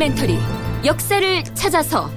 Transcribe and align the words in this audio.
다큐멘터리 0.00 0.38
역사를 0.84 1.44
찾아서. 1.54 2.10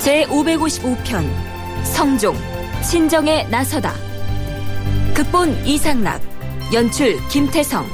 제 0.00 0.24
555편 0.26 1.24
성종 1.84 2.36
친정에 2.82 3.44
나서다. 3.44 3.94
극본 5.14 5.64
이상락 5.64 6.20
연출 6.72 7.16
김태성 7.28 7.86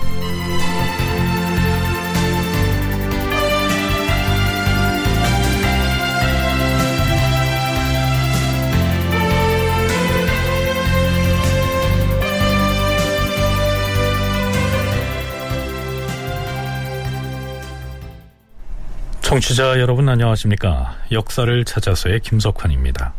청취자 19.31 19.81
여러분 19.81 20.09
안녕하십니까 20.09 20.95
역사를 21.11 21.65
찾아서의 21.65 22.21
김석환입니다 22.21 23.13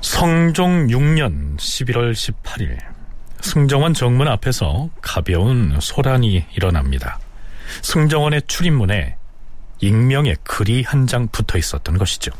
성종 0.00 0.86
6년 0.86 1.56
11월 1.56 2.12
18일 2.12 2.78
승정원 3.40 3.94
정문 3.94 4.28
앞에서 4.28 4.90
가벼운 5.02 5.76
소란이 5.80 6.44
일어납니다 6.54 7.18
승정원의 7.82 8.42
출입문에 8.46 9.16
익명의 9.80 10.36
글이 10.44 10.84
한 10.84 11.08
장 11.08 11.26
붙어 11.32 11.58
있었던 11.58 11.98
것이죠 11.98 12.30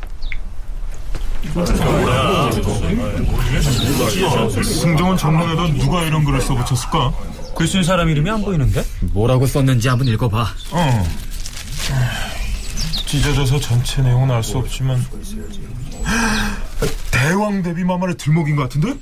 승정원 4.63 5.17
정문에다 5.17 5.67
누가 5.73 6.03
이런 6.03 6.23
글을 6.23 6.39
써붙였을까? 6.39 7.13
글쓴 7.57 7.83
사람 7.83 8.09
이름이 8.09 8.29
안 8.29 8.41
보이는데? 8.41 8.83
뭐라고 9.01 9.45
썼는지 9.45 9.87
한번 9.87 10.07
읽어봐. 10.07 10.41
어. 10.71 11.03
찢어져서 13.05 13.59
전체 13.59 14.01
내용은 14.01 14.31
알 14.31 14.43
수 14.43 14.57
없지만 14.57 15.03
대왕 17.11 17.63
대비 17.63 17.83
마마를 17.83 18.15
들먹인 18.17 18.55
것 18.55 18.63
같은데? 18.63 18.93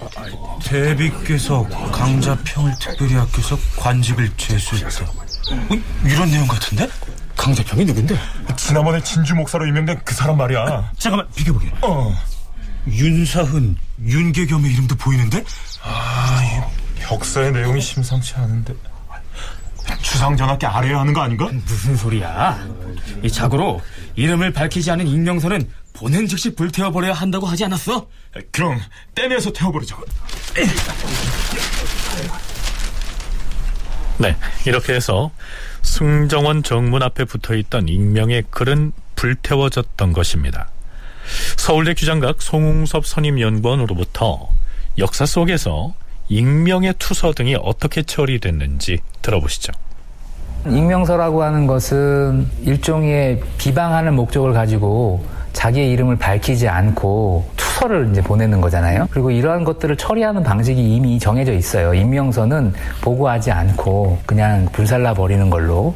대비께서 0.63 1.63
강자평을 1.91 2.73
특별히 2.79 3.15
아껴서 3.17 3.57
관직을 3.77 4.31
제수했다. 4.37 5.05
어, 5.05 5.77
이런 6.05 6.29
내용 6.31 6.47
같은데? 6.47 6.87
강자평이 7.35 7.83
누군데? 7.85 8.15
지난번에 8.55 9.01
진주 9.03 9.35
목사로 9.35 9.67
유명된 9.67 10.01
그 10.05 10.13
사람 10.13 10.37
말이야. 10.37 10.91
잠깐만 10.97 11.27
비켜보게. 11.35 11.71
어. 11.81 12.15
윤사흔, 12.87 13.77
윤계겸의 14.01 14.71
이름도 14.71 14.95
보이는데? 14.95 15.43
아, 15.83 16.41
이 16.43 17.01
벽사의 17.01 17.51
내용이 17.51 17.81
심상치 17.81 18.35
않은데. 18.35 18.73
주상전하께 20.13 20.67
아래야 20.67 20.99
하는 20.99 21.11
거 21.11 21.21
아닌가? 21.21 21.49
무슨 21.65 21.97
소리야? 21.97 22.63
이 23.23 23.31
자고로 23.31 23.81
이름을 24.15 24.53
밝히지 24.53 24.91
않은 24.91 25.07
익명서는 25.07 25.67
보낸 25.93 26.27
즉시 26.27 26.53
불태워버려야 26.53 27.13
한다고 27.13 27.47
하지 27.47 27.65
않았어? 27.65 28.07
그럼 28.51 28.79
떼내서 29.15 29.51
태워버리자. 29.51 29.97
네 34.19 34.37
이렇게 34.67 34.93
해서 34.93 35.31
승정원 35.81 36.61
정문 36.61 37.01
앞에 37.01 37.25
붙어있던 37.25 37.87
익명의 37.89 38.43
글은 38.51 38.91
불태워졌던 39.15 40.13
것입니다 40.13 40.69
서울대 41.57 41.95
규장각 41.95 42.39
송웅섭 42.41 43.07
선임연구원으로부터 43.07 44.49
역사 44.99 45.25
속에서 45.25 45.95
익명의 46.29 46.93
투서 46.99 47.33
등이 47.33 47.55
어떻게 47.55 48.03
처리됐는지 48.03 48.99
들어보시죠. 49.23 49.73
익명서라고 50.67 51.43
하는 51.43 51.67
것은 51.67 52.47
일종의 52.63 53.41
비방하는 53.57 54.13
목적을 54.15 54.53
가지고 54.53 55.23
자기의 55.51 55.91
이름을 55.91 56.17
밝히지 56.17 56.67
않고 56.67 57.45
투서를 57.57 58.09
이제 58.11 58.21
보내는 58.21 58.59
거잖아요. 58.61 59.07
그리고 59.11 59.29
이러한 59.29 59.63
것들을 59.63 59.95
처리하는 59.97 60.41
방식이 60.41 60.81
이미 60.95 61.19
정해져 61.19 61.53
있어요. 61.53 61.93
익명서는 61.93 62.73
보고하지 63.01 63.51
않고 63.51 64.19
그냥 64.25 64.67
불살라 64.71 65.13
버리는 65.13 65.49
걸로. 65.49 65.93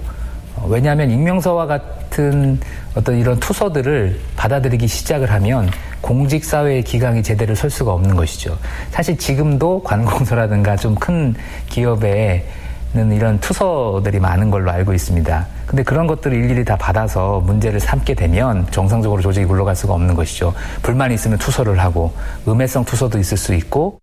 어, 0.55 0.67
왜냐하면 0.67 1.09
익명서와 1.09 1.65
같은 1.65 2.59
어떤 2.93 3.17
이런 3.17 3.39
투서들을 3.39 4.19
받아들이기 4.35 4.87
시작을 4.87 5.31
하면 5.31 5.69
공직사회의 6.01 6.83
기강이 6.83 7.23
제대로 7.23 7.55
설 7.55 7.69
수가 7.69 7.93
없는 7.93 8.15
것이죠. 8.15 8.57
사실 8.91 9.17
지금도 9.17 9.81
관공서라든가 9.83 10.75
좀 10.75 10.95
큰 10.95 11.33
기업에 11.69 12.45
는 12.97 13.11
이런 13.11 13.39
투서들이 13.39 14.19
많은 14.19 14.49
걸로 14.49 14.71
알고 14.71 14.91
있습니다. 14.91 15.47
근데 15.67 15.83
그런 15.83 16.07
것들을 16.07 16.35
일일이 16.35 16.65
다 16.65 16.75
받아서 16.75 17.39
문제를 17.41 17.79
삼게 17.79 18.15
되면 18.15 18.65
정상적으로 18.71 19.21
조직이 19.21 19.45
굴러갈 19.45 19.75
수가 19.75 19.93
없는 19.93 20.15
것이죠. 20.15 20.55
불만이 20.81 21.13
있으면 21.13 21.37
투서를 21.37 21.79
하고 21.79 22.15
음해성 22.47 22.85
투서도 22.85 23.19
있을 23.19 23.37
수 23.37 23.53
있고 23.53 23.99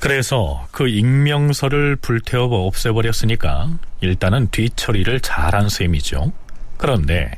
그래서 0.00 0.66
그 0.70 0.86
익명서를 0.86 1.96
불태워 1.96 2.66
없애버렸으니까 2.66 3.70
일단은 4.02 4.48
뒤처리를 4.50 5.20
잘한 5.20 5.70
셈이죠. 5.70 6.32
그런데 6.76 7.30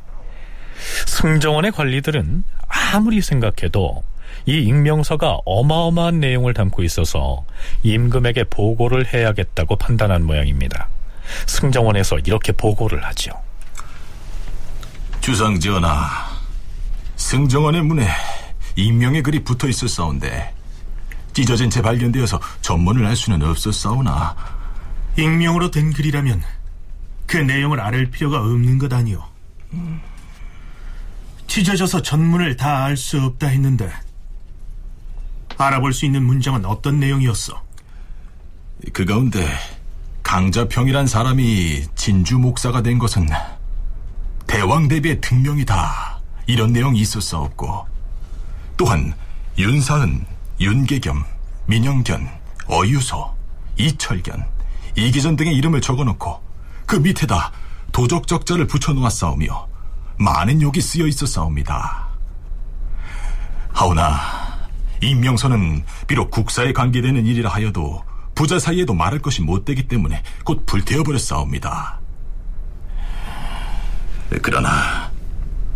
승정원의 1.07 1.71
관리들은 1.71 2.43
아무리 2.67 3.21
생각해도 3.21 4.03
이 4.47 4.59
익명서가 4.59 5.39
어마어마한 5.47 6.21
내용을 6.21 6.53
담고 6.55 6.83
있어서 6.85 7.45
임금에게 7.83 8.45
보고를 8.45 9.13
해야겠다고 9.13 9.77
판단한 9.77 10.25
모양입니다. 10.25 10.89
승정원에서 11.47 12.19
이렇게 12.21 12.53
보고를 12.53 13.03
하죠. 13.07 13.31
주상 15.21 15.59
전하, 15.59 16.07
승정원의 17.17 17.83
문에 17.83 18.07
익명의 18.77 19.23
글이 19.23 19.45
붙어 19.45 19.67
있었사온데 19.69 20.53
찢어진 21.33 21.71
채 21.71 21.81
발견되어서 21.81 22.39
전문을 22.61 23.07
알 23.07 23.17
수는 23.17 23.43
없었사오나 23.43 24.37
익명으로 25.17 25.71
된 25.71 25.93
글이라면 25.93 26.43
그 27.27 27.39
내용을 27.39 27.81
알을 27.81 28.11
필요가 28.11 28.39
없는 28.41 28.79
것 28.79 28.93
아니오. 28.93 29.23
찢어져서 31.47 32.03
전문을 32.03 32.57
다 32.57 32.85
알 32.85 32.97
수 32.97 33.21
없다 33.23 33.47
했는데 33.47 33.91
알아볼 35.57 35.93
수 35.93 36.05
있는 36.07 36.25
문장은 36.25 36.65
어떤 36.65 37.01
내용이었어? 37.01 37.63
그 38.93 39.05
가운데 39.05 39.47
강자평이란 40.23 41.07
사람이 41.07 41.85
진주 41.95 42.39
목사가 42.39 42.83
된 42.83 42.99
것은 42.99 43.29
대왕 44.47 44.89
대비의 44.89 45.21
특명이다 45.21 46.21
이런 46.47 46.73
내용이 46.73 47.01
있었사옵고 47.01 47.87
또한 48.77 49.15
윤사은, 49.57 50.27
윤계겸, 50.61 51.25
민영견, 51.67 52.29
어유소, 52.67 53.35
이철견, 53.79 54.45
이기전 54.97 55.37
등의 55.37 55.55
이름을 55.55 55.81
적어놓고 55.81 56.43
그 56.87 56.97
밑에다 56.97 57.53
도적적자를 57.93 58.67
붙여놓았사오며 58.67 59.69
많은 60.19 60.63
욕이 60.63 60.81
쓰여 60.81 61.07
있었사옵니다. 61.07 62.09
하오나 63.73 64.44
임명서는 65.05 65.85
비록 66.07 66.31
국사에 66.31 66.73
관계되는 66.73 67.27
일이라 67.27 67.51
하여도 67.51 68.05
부자 68.35 68.59
사이에도 68.59 68.95
말할 68.95 69.21
것이 69.21 69.43
못되기 69.43 69.87
때문에 69.89 70.23
곧 70.45 70.67
불태워버렸사옵니다. 70.67 72.01
그러나 74.43 75.11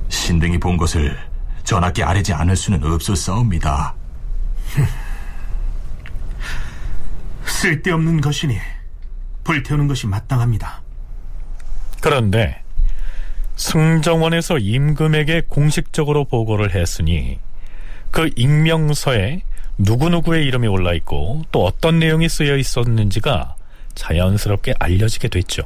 신등이 0.08 0.58
본 0.58 0.76
것을 0.76 1.16
전하께 1.64 2.02
아뢰지 2.02 2.32
않을 2.32 2.56
수는 2.56 2.82
없었사옵니다. 2.82 3.94
쓸데없는 7.44 8.20
것이니 8.20 8.58
불태우는 9.44 9.88
것이 9.88 10.06
마땅합니다. 10.06 10.82
그런데 12.00 12.62
승정원에서 13.56 14.58
임금에게 14.58 15.42
공식적으로 15.48 16.24
보고를 16.24 16.74
했으니 16.74 17.38
그 18.10 18.30
익명서에 18.36 19.42
누구누구의 19.78 20.44
이름이 20.46 20.66
올라 20.66 20.92
있고 20.94 21.42
또 21.52 21.64
어떤 21.64 21.98
내용이 21.98 22.28
쓰여 22.28 22.56
있었는지가 22.56 23.54
자연스럽게 23.94 24.74
알려지게 24.78 25.28
됐죠. 25.28 25.62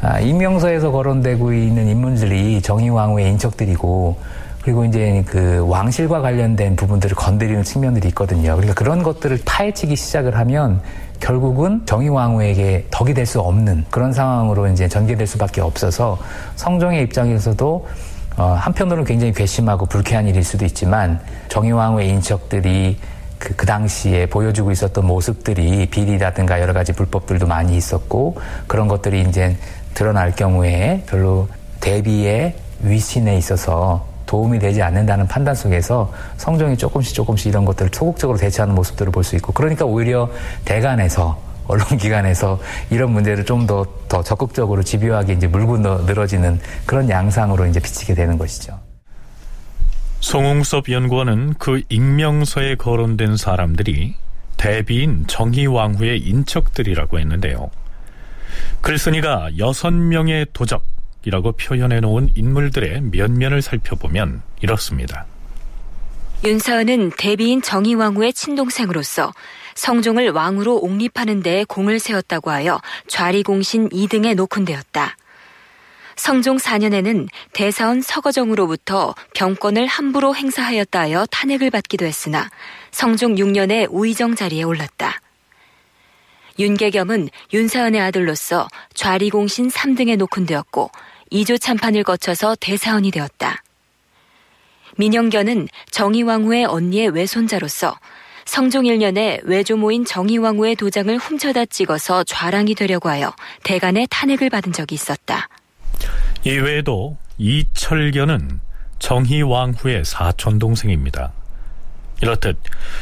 아, 0.00 0.18
익명서에서 0.18 0.90
거론되고 0.90 1.52
있는 1.52 1.88
인물들이 1.88 2.60
정의왕후의 2.60 3.28
인척들이고 3.30 4.18
그리고 4.62 4.84
이제 4.84 5.24
그 5.26 5.64
왕실과 5.68 6.20
관련된 6.20 6.76
부분들을 6.76 7.16
건드리는 7.16 7.62
측면들이 7.64 8.08
있거든요. 8.08 8.54
그러니까 8.54 8.74
그런 8.74 9.02
것들을 9.02 9.40
파헤치기 9.44 9.96
시작을 9.96 10.36
하면 10.38 10.80
결국은 11.20 11.82
정의왕후에게 11.86 12.86
덕이 12.90 13.14
될 13.14 13.26
수 13.26 13.40
없는 13.40 13.84
그런 13.90 14.12
상황으로 14.12 14.66
이제 14.68 14.88
전개될 14.88 15.26
수밖에 15.26 15.60
없어서 15.60 16.18
성종의 16.56 17.02
입장에서도 17.04 17.86
어, 18.36 18.56
한편으로는 18.58 19.04
굉장히 19.04 19.32
괘씸하고 19.32 19.86
불쾌한 19.86 20.26
일일 20.26 20.42
수도 20.44 20.64
있지만 20.64 21.20
정의왕후의 21.48 22.08
인척들이 22.08 22.98
그, 23.38 23.54
그 23.56 23.66
당시에 23.66 24.26
보여주고 24.26 24.70
있었던 24.70 25.04
모습들이 25.04 25.86
비리라든가 25.86 26.60
여러 26.60 26.72
가지 26.72 26.92
불법들도 26.92 27.46
많이 27.46 27.76
있었고 27.76 28.36
그런 28.66 28.88
것들이 28.88 29.22
이제 29.22 29.56
드러날 29.94 30.34
경우에 30.34 31.02
별로 31.06 31.48
대비의 31.80 32.54
위신에 32.82 33.36
있어서 33.36 34.06
도움이 34.26 34.60
되지 34.60 34.80
않는다는 34.80 35.26
판단 35.26 35.54
속에서 35.54 36.10
성종이 36.38 36.76
조금씩 36.76 37.14
조금씩 37.14 37.48
이런 37.48 37.64
것들을 37.66 37.90
소극적으로 37.92 38.38
대처하는 38.38 38.74
모습들을 38.74 39.12
볼 39.12 39.24
수 39.24 39.36
있고 39.36 39.52
그러니까 39.52 39.84
오히려 39.84 40.30
대간에서 40.64 41.51
언론기관에서 41.66 42.60
이런 42.90 43.12
문제를 43.12 43.44
좀 43.44 43.66
더 43.66 43.84
더 44.08 44.22
적극적으로 44.22 44.82
집요하게 44.82 45.32
이제 45.32 45.46
물고 45.46 45.78
늘어지는 45.78 46.60
그런 46.84 47.08
양상으로 47.08 47.64
이제 47.66 47.80
비치게 47.80 48.14
되는 48.14 48.36
것이죠. 48.36 48.78
송웅섭 50.20 50.90
연구원은 50.90 51.54
그 51.58 51.80
익명서에 51.88 52.74
거론된 52.76 53.36
사람들이 53.38 54.14
대비인 54.58 55.26
정희왕후의 55.26 56.20
인척들이라고 56.20 57.18
했는데요. 57.18 57.70
글쓴이가 58.82 59.52
여섯 59.58 59.90
명의 59.92 60.46
도적이라고 60.52 61.52
표현해 61.52 62.00
놓은 62.00 62.28
인물들의 62.34 63.00
면면을 63.12 63.62
살펴보면 63.62 64.42
이렇습니다. 64.60 65.24
윤사은은 66.44 67.12
대비인 67.16 67.62
정희왕후의 67.62 68.34
친동생으로서 68.34 69.32
성종을 69.74 70.30
왕으로 70.30 70.76
옹립하는 70.76 71.42
데에 71.42 71.64
공을 71.64 71.98
세웠다고 71.98 72.50
하여 72.50 72.80
좌리공신 73.06 73.88
2등에 73.90 74.34
녹훈되었다. 74.34 75.16
성종 76.16 76.58
4년에는 76.58 77.28
대사원 77.52 78.00
서거정으로부터 78.02 79.14
병권을 79.34 79.86
함부로 79.86 80.34
행사하였다 80.34 81.00
하여 81.00 81.26
탄핵을 81.30 81.70
받기도 81.70 82.04
했으나 82.04 82.50
성종 82.90 83.36
6년에 83.36 83.88
우의정 83.90 84.34
자리에 84.34 84.62
올랐다. 84.62 85.20
윤계겸은 86.58 87.30
윤사은의 87.52 88.00
아들로서 88.00 88.68
좌리공신 88.94 89.68
3등에 89.68 90.16
녹훈되었고 90.16 90.90
2조 91.32 91.60
참판을 91.60 92.04
거쳐서 92.04 92.56
대사원이 92.60 93.10
되었다. 93.10 93.62
민영견은 94.98 95.68
정의왕후의 95.90 96.66
언니의 96.66 97.08
외손자로서 97.08 97.98
성종 98.44 98.84
1년에 98.84 99.40
외조모인 99.44 100.04
정의왕후의 100.04 100.76
도장을 100.76 101.16
훔쳐다 101.16 101.66
찍어서 101.66 102.24
좌랑이 102.24 102.74
되려고 102.74 103.08
하여 103.08 103.34
대간의 103.64 104.08
탄핵을 104.10 104.50
받은 104.50 104.72
적이 104.72 104.94
있었다. 104.94 105.48
이외에도 106.44 107.16
이철견은 107.38 108.60
정희왕후의 108.98 110.04
사촌 110.04 110.58
동생입니다. 110.58 111.32
이렇듯 112.20 112.56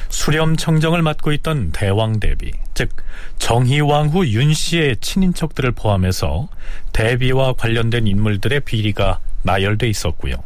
수렴청정을 0.08 1.02
맡고 1.02 1.32
있던 1.32 1.72
대왕 1.72 2.20
대비, 2.20 2.52
즉 2.72 2.88
정희왕후 3.38 4.28
윤씨의 4.28 4.96
친인척들을 5.00 5.72
포함해서 5.72 6.48
대비와 6.92 7.52
관련된 7.52 8.06
인물들의 8.06 8.60
비리가 8.60 9.20
나열돼 9.42 9.88
있었고요. 9.88 10.36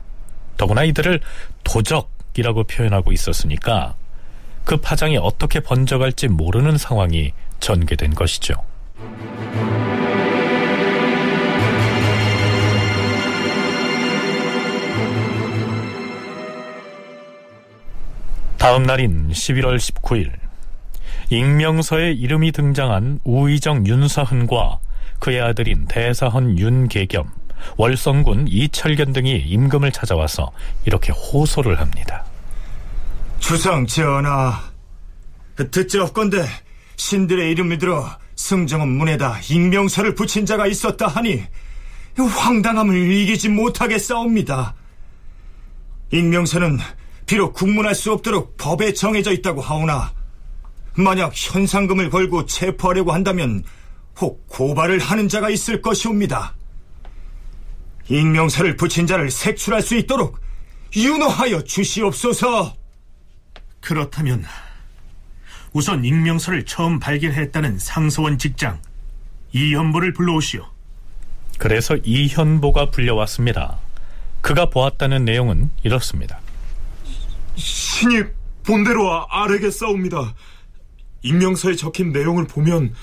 더구나 0.57 0.83
이들을 0.83 1.21
도적이라고 1.63 2.65
표현하고 2.65 3.13
있었으니까 3.13 3.95
그 4.65 4.77
파장이 4.79 5.19
어떻게 5.19 5.61
번져갈지 5.61 6.29
모르는 6.29 6.79
상황이 6.79 7.33
전개된 7.61 8.15
것이죠. 8.15 8.55
다음 18.59 18.85
날인 18.85 19.29
11월 19.29 19.77
19일 19.77 20.33
익명서에 21.29 22.13
이름이 22.13 22.53
등장한 22.53 23.21
우의정 23.25 23.87
윤사흔과 23.87 24.79
그의 25.19 25.41
아들인 25.41 25.87
대사헌 25.87 26.59
윤계겸, 26.59 27.31
월성군 27.77 28.49
이철견 28.49 29.13
등이 29.13 29.37
임금을 29.37 29.93
찾아와서 29.93 30.51
이렇게 30.87 31.13
호소를 31.13 31.79
합니다. 31.81 32.25
주상 33.47 33.87
전하, 33.87 34.59
듣자옵건데 35.71 36.47
신들의 36.97 37.51
이름을 37.51 37.77
들어 37.77 38.09
승정원 38.37 38.89
문에다 38.89 39.39
익명서를 39.51 40.15
붙인 40.15 40.47
자가 40.47 40.67
있었다 40.67 41.09
하니 41.09 41.45
황당함을 42.17 42.97
이기지 43.13 43.51
못하게 43.51 43.99
싸웁니다. 43.99 44.75
익명서는 46.11 46.79
비록 47.27 47.53
국문할 47.53 47.95
수 47.95 48.13
없도록 48.13 48.57
법에 48.57 48.95
정해져 48.95 49.31
있다고 49.31 49.61
하오나 49.61 50.15
만약 50.97 51.33
현상금을 51.35 52.09
걸고 52.09 52.47
체포하려고 52.47 53.13
한다면 53.13 53.63
혹 54.23 54.49
고발을 54.49 54.99
하는 55.01 55.29
자가 55.29 55.51
있을 55.51 55.83
것이옵니다. 55.83 56.57
익명서를 58.09 58.77
붙인 58.77 59.07
자를 59.07 59.31
색출할 59.31 59.83
수 59.83 59.97
있도록 59.97 60.41
윤호하여 60.97 61.65
주시옵소서. 61.65 62.84
그렇다면 63.85 64.43
우선 65.75 66.07
익명서를 66.07 66.65
처음 66.65 66.99
발견했다는 66.99 67.79
상서원 67.79 68.39
직장 68.39 68.81
이현보를 69.53 70.15
불러오시오. 70.15 70.67
그래서 71.59 71.97
이현보가 72.03 72.91
불려왔습니다. 72.91 73.79
그가 74.41 74.71
보았다는 74.71 75.27
내용은 75.27 75.71
이렇습니다. 75.83 76.41
신이 77.57 78.23
본대로 78.63 79.27
아래겠사옵니다. 79.29 80.35
익명서에 81.21 81.77
적힌 81.77 82.11
내용을 82.11 82.47
보면 82.47 82.95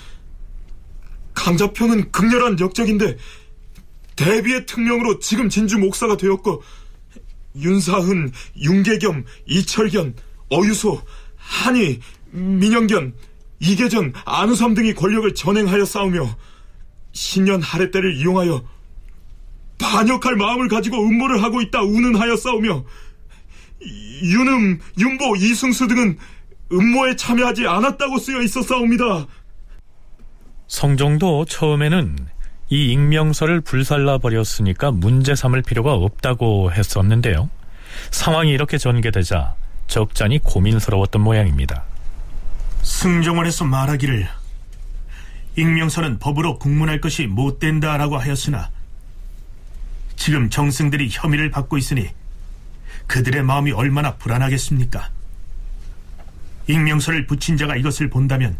강자평은 1.34 2.10
극렬한 2.10 2.58
역적인데 2.58 3.16
대비의 4.16 4.66
특명으로 4.66 5.20
지금 5.20 5.48
진주 5.48 5.78
목사가 5.78 6.16
되었고 6.16 6.62
윤사흔, 7.54 8.32
윤계겸, 8.56 9.24
이철견, 9.46 10.14
어유소, 10.52 11.00
한이, 11.36 12.00
민영견, 12.30 13.14
이계전, 13.60 14.12
안우삼 14.24 14.74
등이 14.74 14.94
권력을 14.94 15.32
전행하여 15.34 15.84
싸우며 15.84 16.36
신년 17.12 17.62
하례 17.62 17.90
때를 17.90 18.16
이용하여 18.16 18.62
반역할 19.78 20.36
마음을 20.36 20.68
가지고 20.68 21.02
음모를 21.02 21.42
하고 21.42 21.60
있다 21.60 21.82
운운하여 21.82 22.36
싸우며 22.36 22.84
윤음, 24.22 24.78
윤보, 24.98 25.36
이승수 25.36 25.88
등은 25.88 26.18
음모에 26.72 27.16
참여하지 27.16 27.66
않았다고 27.66 28.18
쓰여 28.18 28.42
있었사옵니다. 28.42 29.26
성종도 30.68 31.44
처음에는 31.44 32.16
이 32.70 32.92
익명서를 32.92 33.60
불살라 33.60 34.18
버렸으니까 34.18 34.90
문제 34.90 35.34
삼을 35.34 35.62
필요가 35.62 35.92
없다고 35.92 36.72
했었는데요. 36.72 37.50
상황이 38.10 38.52
이렇게 38.52 38.78
전개되자 38.78 39.54
적잖이 39.92 40.38
고민스러웠던 40.38 41.20
모양입니다. 41.20 41.84
승정원에서 42.82 43.66
말하기를 43.66 44.26
익명서는 45.56 46.18
법으로 46.18 46.58
국문할 46.58 47.02
것이 47.02 47.26
못 47.26 47.58
된다라고 47.58 48.16
하였으나 48.16 48.70
지금 50.16 50.48
정승들이 50.48 51.10
혐의를 51.12 51.50
받고 51.50 51.76
있으니 51.76 52.08
그들의 53.06 53.42
마음이 53.42 53.72
얼마나 53.72 54.16
불안하겠습니까? 54.16 55.10
익명서를 56.68 57.26
붙인 57.26 57.58
자가 57.58 57.76
이것을 57.76 58.08
본다면 58.08 58.56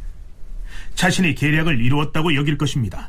자신이 0.96 1.34
계략을 1.34 1.80
이루었다고 1.80 2.34
여길 2.34 2.58
것입니다. 2.58 3.08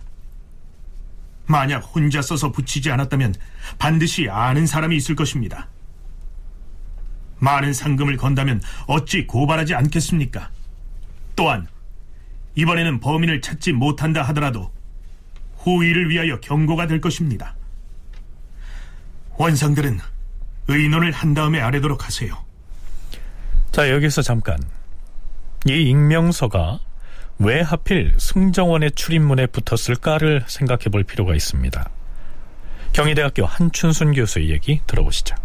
만약 1.45 1.79
혼자 1.79 2.21
써서 2.21 2.53
붙이지 2.53 2.89
않았다면 2.89 3.35
반드시 3.79 4.29
아는 4.29 4.65
사람이 4.65 4.95
있을 4.95 5.13
것입니다. 5.13 5.67
많은 7.43 7.73
상금을 7.73 8.15
건다면 8.15 8.61
어찌 8.87 9.27
고발하지 9.27 9.75
않겠습니까? 9.75 10.49
또한 11.35 11.67
이번에는 12.55 12.99
범인을 13.01 13.41
찾지 13.41 13.73
못한다 13.73 14.23
하더라도 14.23 14.71
후위를 15.57 16.09
위하여 16.09 16.39
경고가 16.39 16.87
될 16.87 17.01
것입니다. 17.01 17.55
원상들은 19.37 19.99
의논을 20.67 21.11
한 21.11 21.33
다음에 21.33 21.59
아래도록 21.59 22.05
하세요. 22.05 22.45
자, 23.71 23.89
여기서 23.89 24.21
잠깐. 24.21 24.57
이 25.65 25.89
익명서가 25.89 26.79
왜 27.39 27.61
하필 27.61 28.13
승정원의 28.17 28.91
출입문에 28.91 29.47
붙었을까를 29.47 30.43
생각해 30.47 30.85
볼 30.91 31.03
필요가 31.03 31.35
있습니다. 31.35 31.89
경희대학교 32.93 33.45
한춘순 33.45 34.13
교수의 34.13 34.51
얘기 34.51 34.81
들어보시죠. 34.85 35.35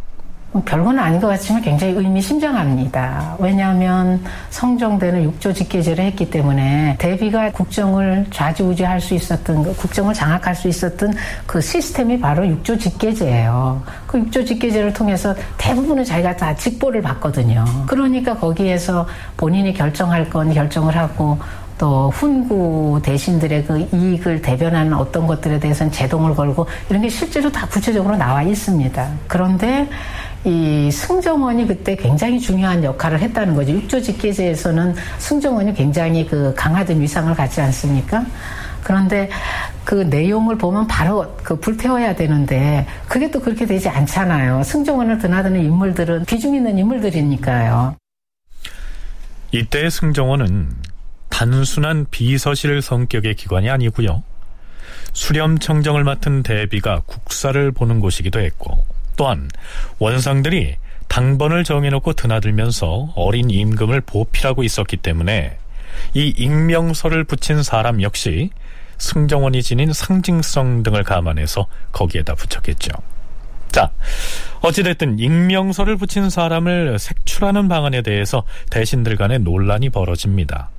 뭐 0.50 0.62
별건 0.64 0.98
아닌 0.98 1.20
것 1.20 1.26
같지만 1.28 1.60
굉장히 1.60 1.92
의미심장합니다. 1.92 3.36
왜냐하면 3.38 4.22
성종대는 4.48 5.24
육조 5.24 5.52
직계제를 5.52 6.04
했기 6.04 6.30
때문에 6.30 6.96
대비가 6.98 7.52
국정을 7.52 8.26
좌지우지할 8.30 9.00
수 9.00 9.14
있었던 9.14 9.74
국정을 9.76 10.14
장악할 10.14 10.54
수 10.54 10.68
있었던 10.68 11.12
그 11.46 11.60
시스템이 11.60 12.18
바로 12.18 12.46
육조 12.46 12.78
직계제예요. 12.78 13.82
그 14.06 14.18
육조 14.20 14.46
직계제를 14.46 14.94
통해서 14.94 15.34
대부분은 15.58 16.04
자기가 16.04 16.36
다 16.36 16.54
직보를 16.54 17.02
받거든요. 17.02 17.64
그러니까 17.86 18.34
거기에서 18.34 19.06
본인이 19.36 19.74
결정할 19.74 20.30
건 20.30 20.54
결정을 20.54 20.96
하고 20.96 21.38
또 21.76 22.10
훈구 22.10 23.00
대신들의 23.04 23.64
그 23.64 23.88
이익을 23.92 24.42
대변하는 24.42 24.92
어떤 24.94 25.26
것들에 25.26 25.60
대해서는 25.60 25.92
제동을 25.92 26.34
걸고 26.34 26.66
이런 26.90 27.02
게 27.02 27.08
실제로 27.08 27.50
다 27.50 27.66
구체적으로 27.68 28.16
나와 28.16 28.42
있습니다. 28.42 29.08
그런데 29.28 29.88
이 30.44 30.90
승정원이 30.90 31.66
그때 31.66 31.96
굉장히 31.96 32.38
중요한 32.38 32.82
역할을 32.84 33.20
했다는 33.20 33.54
거죠. 33.54 33.72
육조 33.72 34.00
직계제에서는 34.00 34.94
승정원이 35.18 35.74
굉장히 35.74 36.26
그 36.26 36.54
강화된 36.54 37.00
위상을 37.00 37.34
갖지 37.34 37.60
않습니까? 37.60 38.24
그런데 38.82 39.28
그 39.84 39.94
내용을 39.94 40.56
보면 40.56 40.86
바로 40.86 41.36
그 41.42 41.58
불태워야 41.58 42.14
되는데 42.14 42.86
그게 43.08 43.30
또 43.30 43.40
그렇게 43.40 43.66
되지 43.66 43.88
않잖아요. 43.88 44.62
승정원을 44.62 45.18
드나드는 45.18 45.62
인물들은 45.64 46.24
비중 46.24 46.54
있는 46.54 46.78
인물들이니까요. 46.78 47.96
이때 49.50 49.90
승정원은 49.90 50.68
단순한 51.28 52.06
비서실 52.10 52.80
성격의 52.82 53.34
기관이 53.34 53.68
아니고요. 53.70 54.22
수렴청정을 55.12 56.04
맡은 56.04 56.42
대비가 56.42 57.02
국사를 57.06 57.72
보는 57.72 58.00
곳이기도 58.00 58.40
했고 58.40 58.84
또한 59.18 59.50
원상들이 59.98 60.76
당번을 61.08 61.64
정해놓고 61.64 62.12
드나들면서 62.14 63.12
어린 63.16 63.50
임금을 63.50 64.00
보필하고 64.02 64.62
있었기 64.62 64.96
때문에 64.98 65.58
이 66.14 66.32
익명서를 66.36 67.24
붙인 67.24 67.62
사람 67.62 68.00
역시 68.00 68.50
승정원이 68.98 69.62
지닌 69.62 69.92
상징성 69.92 70.82
등을 70.84 71.02
감안해서 71.02 71.66
거기에다 71.92 72.34
붙였겠죠. 72.34 72.92
자, 73.72 73.90
어찌됐든 74.60 75.18
익명서를 75.18 75.96
붙인 75.96 76.30
사람을 76.30 76.98
색출하는 76.98 77.68
방안에 77.68 78.02
대해서 78.02 78.44
대신들 78.70 79.16
간의 79.16 79.40
논란이 79.40 79.90
벌어집니다. 79.90 80.70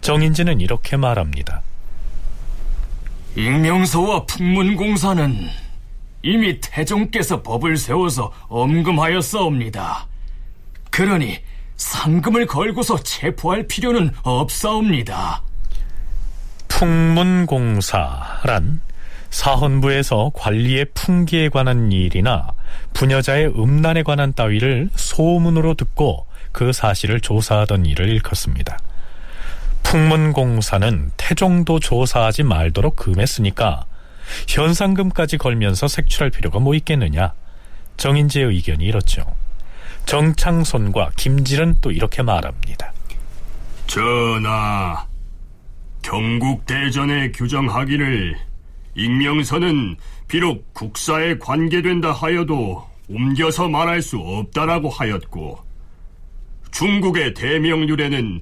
정인지는 0.00 0.60
이렇게 0.60 0.96
말합니다. 0.96 1.62
익명서와 3.36 4.26
풍문공사는 4.26 5.69
이미 6.22 6.60
태종께서 6.60 7.42
법을 7.42 7.76
세워서 7.76 8.32
엄금하였사옵니다. 8.48 10.06
그러니 10.90 11.38
상금을 11.76 12.46
걸고서 12.46 13.02
체포할 13.02 13.66
필요는 13.66 14.10
없사옵니다. 14.22 15.42
풍문공사란 16.68 18.80
사헌부에서 19.30 20.32
관리의 20.34 20.86
풍기에 20.94 21.48
관한 21.48 21.92
일이나 21.92 22.52
부녀자의 22.94 23.58
음란에 23.58 24.02
관한 24.02 24.34
따위를 24.34 24.90
소문으로 24.94 25.74
듣고 25.74 26.26
그 26.52 26.72
사실을 26.72 27.20
조사하던 27.20 27.86
일을 27.86 28.08
일컫습니다. 28.08 28.78
풍문공사는 29.82 31.12
태종도 31.16 31.80
조사하지 31.80 32.42
말도록 32.42 32.96
금했으니까 32.96 33.84
현상금까지 34.48 35.38
걸면서 35.38 35.88
색출할 35.88 36.30
필요가 36.30 36.58
뭐 36.58 36.74
있겠느냐. 36.74 37.34
정인지의 37.96 38.46
의견이 38.46 38.84
이렇죠. 38.84 39.22
정창손과 40.06 41.10
김질은 41.16 41.76
또 41.80 41.90
이렇게 41.90 42.22
말합니다. 42.22 42.92
전하, 43.86 45.06
경국대전에 46.02 47.32
규정하기를 47.32 48.36
익명서는 48.94 49.96
비록 50.28 50.72
국사에 50.74 51.38
관계된다 51.38 52.12
하여도 52.12 52.84
옮겨서 53.08 53.68
말할 53.68 54.02
수 54.02 54.18
없다라고 54.18 54.88
하였고 54.88 55.58
중국의 56.70 57.34
대명률에는 57.34 58.40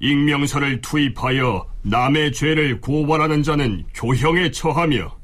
익명서를 0.00 0.80
투입하여 0.80 1.66
남의 1.82 2.32
죄를 2.32 2.80
고발하는 2.80 3.42
자는 3.42 3.84
교형에 3.94 4.50
처하며 4.50 5.19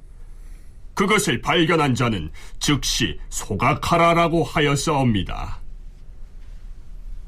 그것을 0.97 1.43
발견한 1.43 1.95
자는 1.95 2.31
즉시 2.59 3.19
소각하라라고 3.29 4.43
하였사옵니다. 4.43 5.61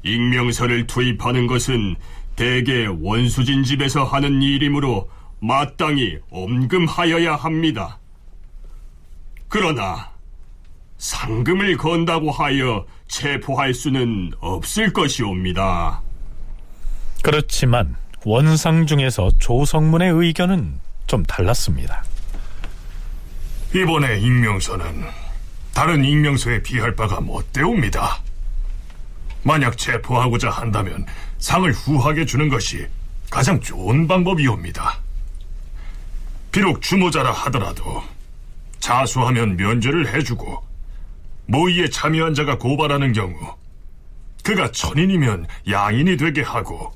익명서를 0.03 0.87
투입하는 0.87 1.45
것은 1.45 1.95
대개 2.35 2.87
원수진 2.87 3.63
집에서 3.63 4.03
하는 4.03 4.41
일이므로 4.41 5.07
마땅히 5.39 6.17
엄금하여야 6.31 7.35
합니다. 7.35 7.99
그러나 9.47 10.09
상금을 10.97 11.77
건다고 11.77 12.31
하여 12.31 12.87
체포할 13.07 13.75
수는 13.75 14.31
없을 14.39 14.91
것이옵니다. 14.91 16.01
그렇지만 17.21 17.95
원상 18.25 18.87
중에서 18.87 19.29
조성문의 19.37 20.09
의견은 20.11 20.79
좀 21.05 21.23
달랐습니다. 21.23 22.03
이번에 23.73 24.19
익명서는 24.19 25.05
다른 25.75 26.03
익명서에 26.03 26.63
비할 26.63 26.95
바가 26.95 27.21
못되옵니다. 27.21 28.19
만약 29.43 29.77
체포하고자 29.77 30.49
한다면 30.49 31.05
상을 31.37 31.71
후하게 31.71 32.25
주는 32.25 32.49
것이 32.49 32.87
가장 33.29 33.59
좋은 33.61 34.07
방법이옵니다. 34.07 34.97
비록 36.51 36.81
주모자라 36.81 37.31
하더라도 37.31 38.03
자수하면 38.79 39.55
면제를 39.55 40.15
해주고 40.15 40.65
모의에 41.45 41.89
참여한 41.89 42.33
자가 42.33 42.57
고발하는 42.57 43.13
경우 43.13 43.37
그가 44.43 44.71
천인이면 44.71 45.45
양인이 45.69 46.17
되게 46.17 46.41
하고 46.41 46.91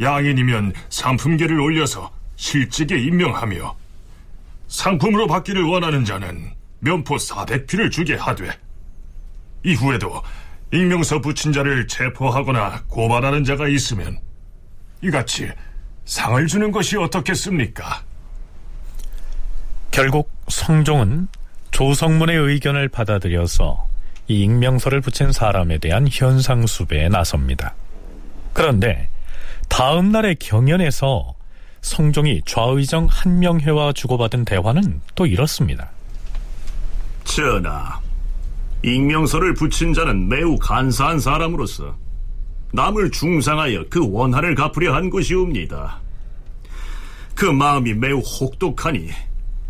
양인이면 0.00 0.72
상품계를 0.88 1.58
올려서 1.58 2.12
실직에 2.36 2.96
임명하며 2.96 3.85
상품으로 4.68 5.26
받기를 5.26 5.62
원하는 5.64 6.04
자는 6.04 6.50
면포 6.80 7.16
400피를 7.16 7.90
주게 7.90 8.14
하되 8.14 8.50
이후에도 9.64 10.22
익명서 10.72 11.20
붙인 11.20 11.52
자를 11.52 11.86
체포하거나 11.86 12.84
고발하는 12.88 13.44
자가 13.44 13.68
있으면 13.68 14.18
이같이 15.02 15.48
상을 16.04 16.46
주는 16.46 16.70
것이 16.70 16.96
어떻겠습니까? 16.96 18.02
결국 19.90 20.30
성종은 20.48 21.28
조성문의 21.70 22.36
의견을 22.36 22.88
받아들여서 22.88 23.86
이 24.28 24.42
익명서를 24.42 25.00
붙인 25.00 25.32
사람에 25.32 25.78
대한 25.78 26.08
현상 26.10 26.66
수배에 26.66 27.08
나섭니다. 27.08 27.74
그런데 28.52 29.08
다음 29.68 30.10
날의 30.10 30.36
경연에서 30.36 31.34
성종이 31.86 32.42
좌의정 32.44 33.06
한명회와 33.08 33.92
주고받은 33.92 34.44
대화는 34.44 35.00
또 35.14 35.24
이렇습니다. 35.24 35.88
전하, 37.22 38.00
익명서를 38.82 39.54
붙인 39.54 39.94
자는 39.94 40.28
매우 40.28 40.58
간사한 40.58 41.20
사람으로서 41.20 41.96
남을 42.72 43.12
중상하여 43.12 43.84
그 43.88 44.00
원한을 44.04 44.56
갚으려 44.56 44.94
한 44.94 45.10
것이옵니다. 45.10 46.00
그 47.36 47.44
마음이 47.44 47.94
매우 47.94 48.18
혹독하니 48.18 49.10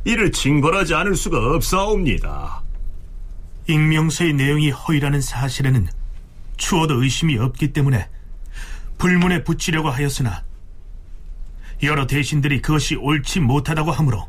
이를 0.06 0.32
징벌하지 0.32 0.94
않을 0.94 1.16
수가 1.16 1.36
없사옵니다. 1.54 2.62
익명서의 3.68 4.32
내용이 4.32 4.70
허위라는 4.70 5.20
사실에는 5.20 5.86
추워도 6.56 7.02
의심이 7.02 7.36
없기 7.36 7.74
때문에 7.74 8.08
불문에 8.96 9.44
붙이려고 9.44 9.90
하였으나 9.90 10.45
여러 11.82 12.06
대신들이 12.06 12.62
그것이 12.62 12.96
옳지 12.96 13.40
못하다고 13.40 13.92
하므로 13.92 14.28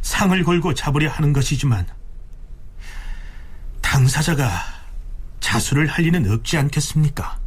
상을 0.00 0.42
걸고 0.42 0.74
잡으려 0.74 1.10
하는 1.10 1.32
것이지만 1.32 1.86
당사자가 3.80 4.48
자수를 5.40 5.86
할 5.86 6.04
리는 6.04 6.30
없지 6.30 6.56
않겠습니까? 6.58 7.38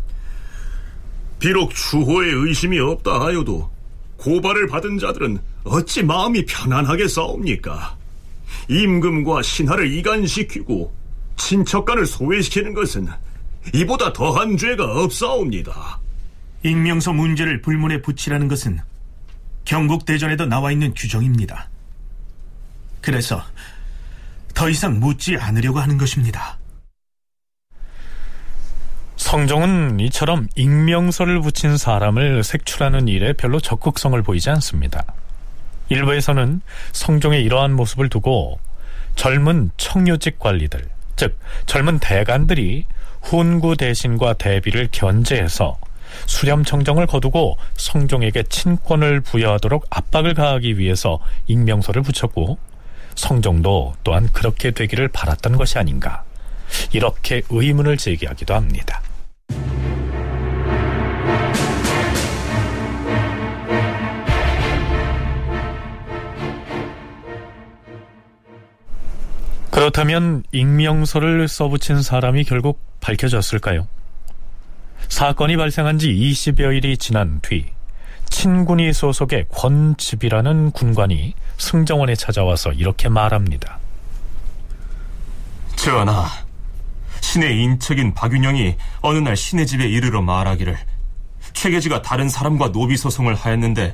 비록 1.40 1.74
추호에 1.74 2.28
의심이 2.32 2.80
없다 2.80 3.22
하여도 3.22 3.72
고발을 4.18 4.68
받은 4.68 5.00
자들은 5.00 5.40
어찌 5.64 6.04
마음이 6.04 6.46
편안하게 6.46 7.08
싸웁니까? 7.08 7.98
임금과 8.70 9.42
신하를 9.42 9.92
이간시키고 9.92 10.94
친척간을 11.38 12.06
소외시키는 12.06 12.74
것은 12.74 13.08
이보다 13.74 14.14
더한 14.14 14.58
죄가 14.58 14.84
없사옵니다. 15.04 16.00
익명서 16.64 17.14
문제를 17.14 17.62
불문에 17.62 18.02
붙이라는 18.02 18.48
것은 18.48 18.80
경국대전에도 19.66 20.46
나와 20.46 20.72
있는 20.72 20.94
규정입니다. 20.94 21.70
그래서 23.02 23.44
더 24.54 24.70
이상 24.70 25.00
묻지 25.00 25.38
않으려고 25.38 25.80
하는 25.80 25.98
것입니다. 25.98 26.58
성종은 29.16 30.00
이처럼 30.00 30.48
익명서를 30.56 31.42
붙인 31.42 31.78
사람을 31.78 32.44
색출하는 32.44 33.08
일에 33.08 33.34
별로 33.34 33.60
적극성을 33.60 34.20
보이지 34.24 34.50
않습니다. 34.50 35.06
일부에서는 35.90 36.62
성종의 36.92 37.44
이러한 37.44 37.74
모습을 37.74 38.10
두고 38.10 38.60
젊은 39.16 39.72
청요직 39.78 40.40
관리들, 40.40 40.88
즉 41.16 41.38
젊은 41.66 42.00
대관들이 42.00 42.86
훈구 43.22 43.78
대신과 43.78 44.34
대비를 44.34 44.90
견제해서 44.92 45.78
수렴 46.26 46.64
청정을 46.64 47.08
거두고 47.08 47.58
성종에게 47.76 48.44
친권을 48.44 49.22
부여하도록 49.22 49.86
압박을 49.90 50.34
가하기 50.34 50.78
위해서 50.78 51.20
익명서를 51.48 52.02
붙였고 52.02 52.58
성종도 53.16 53.94
또한 54.04 54.30
그렇게 54.32 54.72
되기를 54.72 55.10
바랐던 55.10 55.58
것이 55.58 55.78
아닌가 55.78 56.24
이렇게 56.92 57.42
의문을 57.50 57.98
제기하기도 57.98 58.54
합니다. 58.54 59.02
그렇다면 69.72 70.44
익명서를 70.52 71.48
써붙인 71.48 72.02
사람이 72.04 72.44
결국 72.44 72.80
밝혀졌을까요? 73.00 73.88
사건이 75.22 75.56
발생한 75.56 76.00
지 76.00 76.08
20여일이 76.08 77.00
지난 77.00 77.42
뒤 77.42 77.68
친군이 78.32 78.92
소속의 78.92 79.46
권집이라는 79.52 80.72
군관이 80.72 81.36
승정원에 81.60 82.16
찾아와서 82.16 82.72
이렇게 82.72 83.08
말합니다. 83.08 83.78
전하, 85.76 86.28
신의 87.20 87.56
인척인 87.56 88.16
박윤영이 88.16 88.78
어느 89.02 89.20
날 89.20 89.38
신의 89.38 89.68
집에 89.68 89.88
이르러 89.88 90.24
말하기를 90.24 90.76
최계지가 91.54 92.02
다른 92.02 92.28
사람과 92.28 92.72
노비 92.72 92.98
소송을 92.98 93.36
하였는데 93.36 93.94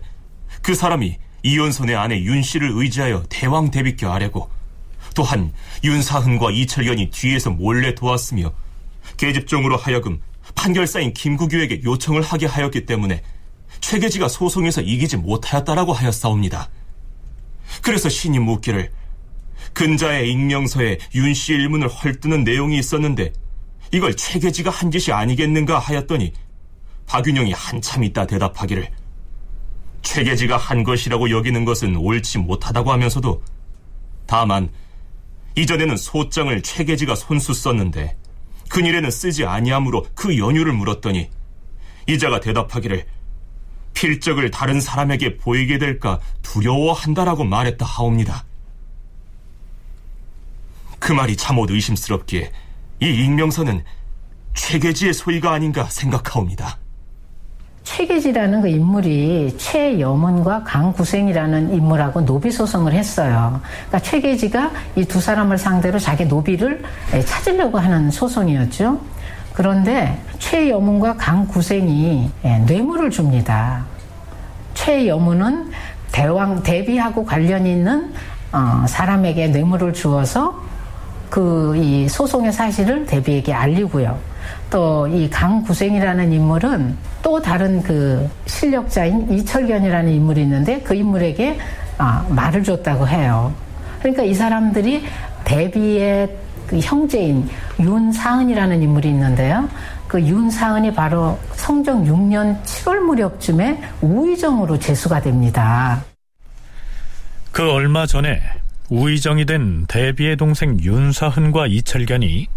그 0.61 0.75
사람이 0.75 1.17
이혼손의 1.43 1.93
아내 1.97 2.21
윤 2.21 2.41
씨를 2.41 2.71
의지하여 2.73 3.23
대왕 3.27 3.69
대비께 3.69 4.05
아래고 4.05 4.49
또한 5.13 5.51
윤사흔과 5.83 6.51
이철견이 6.51 7.09
뒤에서 7.09 7.49
몰래 7.49 7.95
도왔으며 7.95 8.53
계집종으로 9.17 9.75
하여금 9.75 10.21
판결사인 10.57 11.13
김구규에게 11.13 11.83
요청을 11.83 12.21
하게 12.21 12.47
하였기 12.47 12.85
때문에 12.85 13.21
최계지가 13.79 14.27
소송에서 14.27 14.81
이기지 14.81 15.17
못하였다라고 15.17 15.93
하였사옵니다. 15.93 16.69
그래서 17.83 18.09
신이 18.09 18.39
묻기를 18.39 18.91
근자의 19.73 20.31
익명서에 20.31 20.97
윤 21.15 21.33
씨 21.33 21.53
일문을 21.53 21.87
헐뜨는 21.87 22.43
내용이 22.43 22.77
있었는데 22.79 23.31
이걸 23.93 24.15
최계지가 24.15 24.71
한 24.71 24.89
짓이 24.91 25.13
아니겠는가 25.13 25.77
하였더니 25.79 26.33
박윤영이 27.05 27.53
한참 27.53 28.03
있다 28.03 28.25
대답하기를 28.25 28.89
최계지가 30.01 30.57
한 30.57 30.83
것이라고 30.83 31.29
여기는 31.29 31.65
것은 31.65 31.95
옳지 31.95 32.39
못하다고 32.39 32.91
하면서도 32.91 33.43
다만 34.25 34.69
이전에는 35.55 35.95
소장을 35.97 36.61
최계지가 36.61 37.15
손수 37.15 37.53
썼는데 37.53 38.17
그일에는 38.69 39.09
쓰지 39.09 39.45
아니하므로 39.45 40.05
그 40.13 40.37
연유를 40.37 40.73
물었더니 40.73 41.29
이자가 42.07 42.39
대답하기를 42.39 43.05
필적을 43.93 44.51
다른 44.51 44.79
사람에게 44.79 45.37
보이게 45.37 45.77
될까 45.77 46.19
두려워한다라고 46.43 47.43
말했다 47.43 47.85
하옵니다. 47.85 48.45
그 50.99 51.11
말이 51.11 51.35
참못 51.35 51.71
의심스럽기에 51.71 52.51
이 53.01 53.05
익명서는 53.05 53.83
최계지의 54.53 55.13
소리가 55.13 55.51
아닌가 55.51 55.85
생각하옵니다. 55.85 56.79
최계지라는 57.87 58.61
그 58.61 58.67
인물이 58.67 59.55
최여문과 59.57 60.63
강구생이라는 60.63 61.73
인물하고 61.73 62.25
노비 62.25 62.51
소송을 62.51 62.91
했어요. 62.93 63.61
그러니까 63.87 63.99
최계지가 63.99 64.71
이 64.97 65.05
두 65.05 65.21
사람을 65.21 65.57
상대로 65.57 65.97
자기 65.97 66.25
노비를 66.25 66.83
찾으려고 67.25 67.79
하는 67.79 68.11
소송이었죠. 68.11 68.99
그런데 69.53 70.19
최여문과 70.37 71.15
강구생이 71.15 72.29
예, 72.43 72.57
뇌물을 72.59 73.09
줍니다. 73.09 73.85
최여문은 74.73 75.71
대왕 76.11 76.61
대비하고 76.63 77.25
관련 77.25 77.65
있는 77.65 78.13
어, 78.51 78.85
사람에게 78.87 79.47
뇌물을 79.47 79.93
주어서 79.93 80.61
그 81.29 81.73
이 81.77 82.07
소송의 82.09 82.51
사실을 82.51 83.05
대비에게 83.05 83.53
알리고요. 83.53 84.17
또 84.69 84.97
이 85.07 85.29
강구생이라는 85.29 86.33
인물은 86.33 86.95
또 87.23 87.41
다른 87.41 87.81
그 87.81 88.29
실력자인 88.45 89.31
이철견이라는 89.31 90.11
인물이 90.11 90.41
있는데 90.41 90.79
그 90.81 90.93
인물에게 90.93 91.57
아, 91.97 92.25
말을 92.29 92.63
줬다고 92.63 93.07
해요. 93.07 93.53
그러니까 93.99 94.23
이 94.23 94.33
사람들이 94.33 95.03
대비의 95.43 96.29
그 96.67 96.79
형제인 96.79 97.49
윤사은이라는 97.79 98.83
인물이 98.83 99.07
있는데요. 99.09 99.67
그 100.07 100.21
윤사은이 100.21 100.93
바로 100.93 101.39
성종 101.53 102.05
6년 102.05 102.61
7월 102.63 102.99
무렵쯤에 102.99 103.81
우의정으로 104.01 104.77
제수가 104.77 105.21
됩니다. 105.21 106.03
그 107.51 107.71
얼마 107.71 108.05
전에 108.05 108.41
우의정이 108.89 109.45
된 109.45 109.85
대비의 109.87 110.37
동생 110.37 110.77
윤사흔과 110.79 111.67
이철견이 111.67 112.47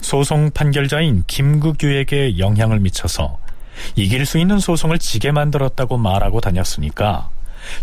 소송 0.00 0.50
판결자인 0.50 1.24
김국규에게 1.26 2.38
영향을 2.38 2.80
미쳐서 2.80 3.38
이길 3.96 4.26
수 4.26 4.38
있는 4.38 4.58
소송을 4.58 4.98
지게 4.98 5.30
만들었다고 5.30 5.96
말하고 5.98 6.40
다녔으니까 6.40 7.30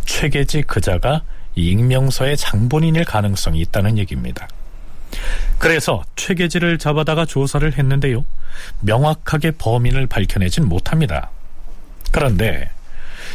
최계지 0.05 0.63
그자가 0.63 1.21
익명서의 1.55 2.37
장본인일 2.37 3.05
가능성이 3.05 3.61
있다는 3.61 3.97
얘기입니다. 3.97 4.47
그래서 5.57 6.03
최계지를 6.15 6.77
잡아다가 6.77 7.25
조사를 7.25 7.77
했는데요. 7.77 8.25
명확하게 8.81 9.51
범인을 9.51 10.07
밝혀내진 10.07 10.67
못합니다. 10.67 11.29
그런데 12.11 12.69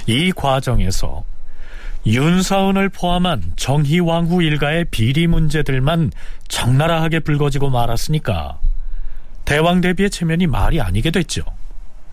이 0.07 0.33
과정에서 0.33 1.25
윤사은을 2.07 2.89
포함한 2.89 3.53
정희왕후 3.57 4.43
일가의 4.43 4.87
비리 4.91 5.27
문제들만 5.27 6.13
적나라하게 6.49 7.21
불거지고 7.21 7.71
말았으니까 7.71 8.59
대왕 9.45 9.81
대비의 9.81 10.11
체면이 10.11 10.47
말이 10.47 10.81
아니게 10.81 11.11
됐죠. 11.11 11.43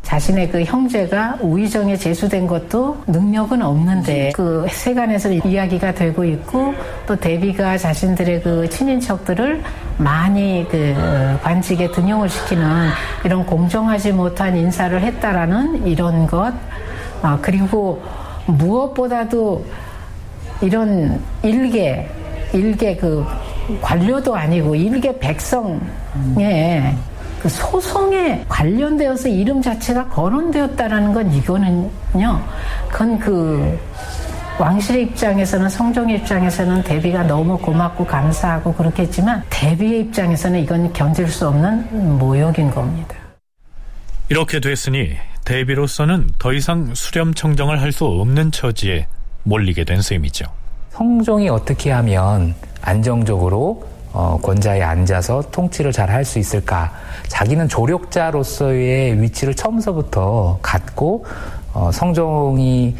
자신의 0.03 0.49
그 0.49 0.63
형제가 0.63 1.37
우의정에 1.41 1.97
제수된 1.97 2.47
것도 2.47 3.03
능력은 3.07 3.61
없는데 3.61 4.31
그 4.33 4.65
세간에서 4.69 5.33
이야기가 5.33 5.93
되고 5.93 6.23
있고 6.23 6.73
또 7.05 7.15
대비가 7.15 7.77
자신들의 7.77 8.41
그 8.41 8.69
친인척들을 8.69 9.61
많이 9.97 10.65
그 10.69 10.95
관직에 11.43 11.91
등용을 11.91 12.29
시키는 12.29 12.89
이런 13.25 13.45
공정하지 13.45 14.13
못한 14.13 14.55
인사를 14.55 14.97
했다라는 15.01 15.85
이런 15.85 16.25
것 16.25 16.53
아, 17.21 17.37
그리고 17.41 18.01
무엇보다도 18.47 19.65
이런 20.61 21.21
일개 21.43 22.07
일개 22.53 22.95
그 22.95 23.25
관료도 23.81 24.35
아니고 24.35 24.75
일개 24.75 25.17
백성의 25.19 26.95
그 27.41 27.49
소송에 27.49 28.45
관련되어서 28.47 29.29
이름 29.29 29.61
자체가 29.61 30.07
거론되었다라는 30.07 31.13
건 31.13 31.31
이거는요. 31.31 32.43
그건 32.89 33.19
그 33.19 33.79
왕실의 34.59 35.03
입장에서는 35.03 35.69
성종의 35.69 36.17
입장에서는 36.17 36.81
대비가 36.81 37.21
너무 37.23 37.59
고맙고 37.59 38.05
감사하고 38.05 38.73
그렇겠지만 38.73 39.43
대비의 39.51 39.99
입장에서는 40.01 40.59
이건 40.59 40.91
견딜 40.93 41.27
수 41.27 41.47
없는 41.47 42.17
모욕인 42.17 42.71
겁니다. 42.71 43.15
이렇게 44.29 44.59
됐으니 44.59 45.15
대비로서는 45.47 46.31
더 46.39 46.51
이상 46.51 46.93
수렴 46.93 47.33
청정을 47.33 47.81
할 47.81 47.93
수 47.93 48.03
없는 48.03 48.51
처지에 48.51 49.07
몰리게 49.43 49.85
된 49.85 50.01
셈이죠. 50.01 50.45
성종이 50.91 51.47
어떻게 51.47 51.89
하면 51.91 52.53
안정적으로 52.81 53.87
어, 54.11 54.37
권자에 54.43 54.81
앉아서 54.81 55.43
통치를 55.51 55.93
잘 55.93 56.09
할 56.09 56.25
수 56.25 56.37
있을까? 56.39 56.91
자기는 57.29 57.69
조력자로서의 57.69 59.21
위치를 59.21 59.53
처음서부터 59.55 60.59
갖고 60.61 61.25
어, 61.73 61.91
성종이 61.93 62.97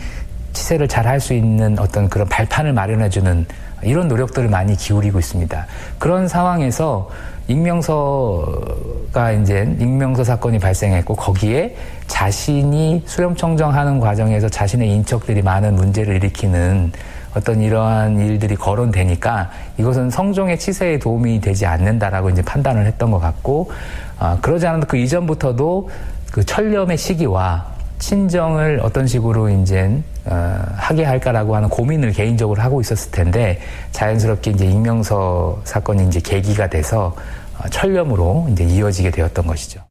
치세를 0.54 0.88
잘 0.88 1.06
할 1.06 1.20
수 1.20 1.34
있는 1.34 1.78
어떤 1.78 2.08
그런 2.08 2.30
발판을 2.30 2.72
마련해주는 2.72 3.46
이런 3.84 4.08
노력들을 4.08 4.48
많이 4.48 4.78
기울이고 4.78 5.20
있습니다. 5.20 5.66
그런 6.00 6.30
상황에서 6.30 7.10
익명서가 7.48 9.32
이제 9.42 9.76
익명서 9.80 10.24
사건이 10.24 10.60
발생했고 10.60 11.16
거기에 11.16 11.76
자신이 12.08 13.04
수렴 13.06 13.36
청정하는 13.36 14.00
과정에서 14.00 14.50
자신의 14.50 14.90
인척들이 14.92 15.42
많은 15.42 15.76
문제를 15.76 16.16
일으키는 16.16 16.92
어떤 17.36 17.62
이러한 17.62 18.20
일들이 18.20 18.56
거론되니까 18.56 19.52
이것은 19.78 20.10
성종의 20.10 20.58
치세에 20.58 20.98
도움이 20.98 21.40
되지 21.40 21.66
않는다라고 21.66 22.30
이제 22.32 22.42
판단을 22.42 22.86
했던 22.86 23.12
것 23.12 23.20
같고 23.20 23.72
아, 24.18 24.38
그러지 24.42 24.66
않아도 24.68 24.88
그 24.88 24.98
이전부터도 24.98 25.90
그 26.32 26.44
철렴의 26.44 26.98
시기와 26.98 27.66
친정을 28.00 28.80
어떤 28.84 29.08
식으로 29.08 29.50
이제 29.50 30.02
어, 30.30 30.66
하게 30.76 31.04
할까라고 31.04 31.56
하는 31.56 31.70
고민을 31.70 32.12
개인적으로 32.12 32.62
하고 32.62 32.82
있었을 32.82 33.12
텐데 33.12 33.60
자연스럽게 33.92 34.52
이제 34.52 34.66
익명서 34.66 35.62
사건이 35.63 36.08
이제 36.08 36.20
계기가 36.20 36.70
돼서 36.70 37.16
어, 37.58 37.68
철렴으로 37.70 38.48
이제 38.52 38.63
이어지게 38.63 39.12
되었던 39.12 39.46
것이죠. 39.46 39.82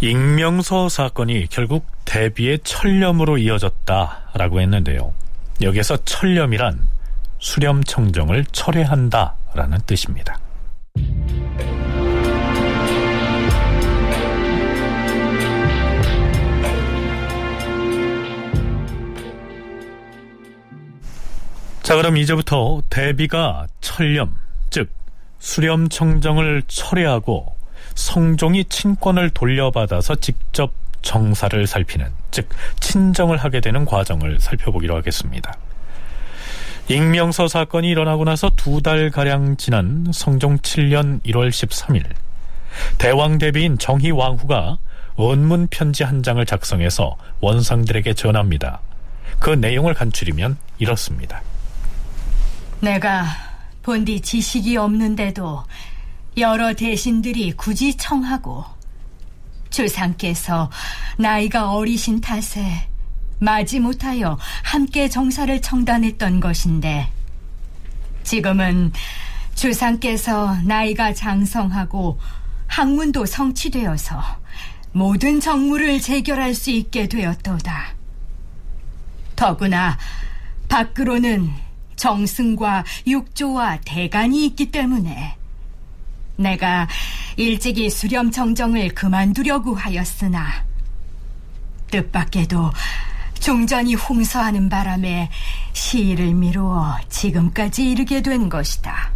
익명서 0.00 0.88
사건이 0.88 1.46
결국 1.50 1.86
대비의 2.04 2.60
철렴으로 2.62 3.38
이어졌다라고 3.38 4.60
했는데요. 4.60 5.12
여기서 5.62 5.96
철렴이란 6.04 6.78
수렴 7.38 7.82
청정을 7.82 8.44
철회한다라는 8.52 9.78
뜻입니다. 9.86 10.38
자, 21.86 21.94
그럼 21.94 22.16
이제부터 22.16 22.82
대비가 22.90 23.68
철렴, 23.80 24.34
즉 24.70 24.90
수렴 25.38 25.88
청정을 25.88 26.64
철회하고 26.66 27.54
성종이 27.94 28.64
친권을 28.64 29.30
돌려받아서 29.30 30.16
직접 30.16 30.72
정사를 31.02 31.64
살피는, 31.64 32.08
즉 32.32 32.48
친정을 32.80 33.36
하게 33.36 33.60
되는 33.60 33.84
과정을 33.84 34.40
살펴보기로 34.40 34.96
하겠습니다. 34.96 35.56
익명서 36.88 37.46
사건이 37.46 37.88
일어나고 37.88 38.24
나서 38.24 38.50
두 38.56 38.82
달가량 38.82 39.56
지난 39.56 40.08
성종 40.12 40.58
7년 40.58 41.22
1월 41.22 41.50
13일 41.50 42.02
대왕 42.98 43.38
대비인 43.38 43.78
정희 43.78 44.10
왕후가 44.10 44.78
원문 45.14 45.68
편지 45.70 46.02
한 46.02 46.24
장을 46.24 46.44
작성해서 46.44 47.16
원상들에게 47.38 48.12
전합니다. 48.14 48.80
그 49.38 49.50
내용을 49.50 49.94
간추리면 49.94 50.56
이렇습니다. 50.78 51.42
내가 52.80 53.26
본디 53.82 54.20
지식이 54.20 54.76
없는데도 54.76 55.64
여러 56.36 56.74
대신들이 56.74 57.52
굳이 57.52 57.96
청하고 57.96 58.64
주상께서 59.70 60.70
나이가 61.18 61.72
어리신 61.72 62.20
탓에 62.20 62.88
마지못하여 63.38 64.38
함께 64.64 65.08
정사를 65.08 65.60
청단했던 65.60 66.40
것인데 66.40 67.10
지금은 68.22 68.92
주상께서 69.54 70.56
나이가 70.64 71.14
장성하고 71.14 72.18
학문도 72.66 73.24
성취되어서 73.24 74.20
모든 74.92 75.40
정무를 75.40 76.00
재결할 76.00 76.54
수 76.54 76.70
있게 76.70 77.08
되었도다. 77.08 77.94
더구나 79.36 79.98
밖으로는 80.68 81.65
정승과 81.96 82.84
육조와 83.06 83.80
대간이 83.84 84.46
있기 84.46 84.70
때문에 84.70 85.36
내가 86.36 86.86
일찍이 87.36 87.90
수렴 87.90 88.30
청정을 88.30 88.90
그만두려고 88.94 89.74
하였으나 89.74 90.64
뜻밖에도 91.90 92.72
종전이 93.40 93.94
홍서하는 93.94 94.68
바람에 94.68 95.30
시일을 95.72 96.34
미루어 96.34 96.96
지금까지 97.08 97.90
이르게 97.90 98.22
된 98.22 98.48
것이다. 98.48 99.12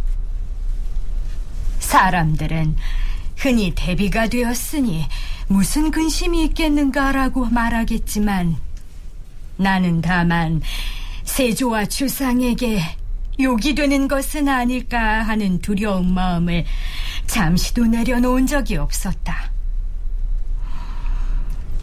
사람들은 1.79 2.75
흔히 3.35 3.73
대비가 3.75 4.27
되었으니 4.27 5.07
무슨 5.47 5.91
근심이 5.91 6.45
있겠는가라고 6.45 7.45
말하겠지만 7.45 8.55
나는 9.57 10.01
다만 10.01 10.61
세조와 11.31 11.85
주상에게 11.85 12.81
욕이 13.39 13.73
되는 13.73 14.09
것은 14.09 14.49
아닐까 14.49 15.23
하는 15.23 15.59
두려운 15.59 16.13
마음을 16.13 16.65
잠시도 17.25 17.85
내려놓은 17.85 18.47
적이 18.47 18.75
없었다. 18.75 19.49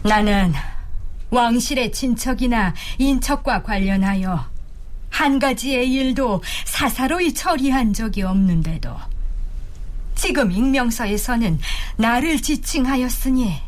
나는 0.03 0.53
왕실의 1.31 1.91
친척이나 1.91 2.75
인척과 2.99 3.63
관련하여 3.63 4.47
한 5.09 5.39
가지의 5.39 5.91
일도 5.91 6.43
사사로이 6.65 7.33
처리한 7.33 7.93
적이 7.93 8.23
없는데도 8.23 8.95
지금 10.13 10.51
익명서에서는 10.51 11.59
나를 11.97 12.39
지칭하였으니 12.39 13.59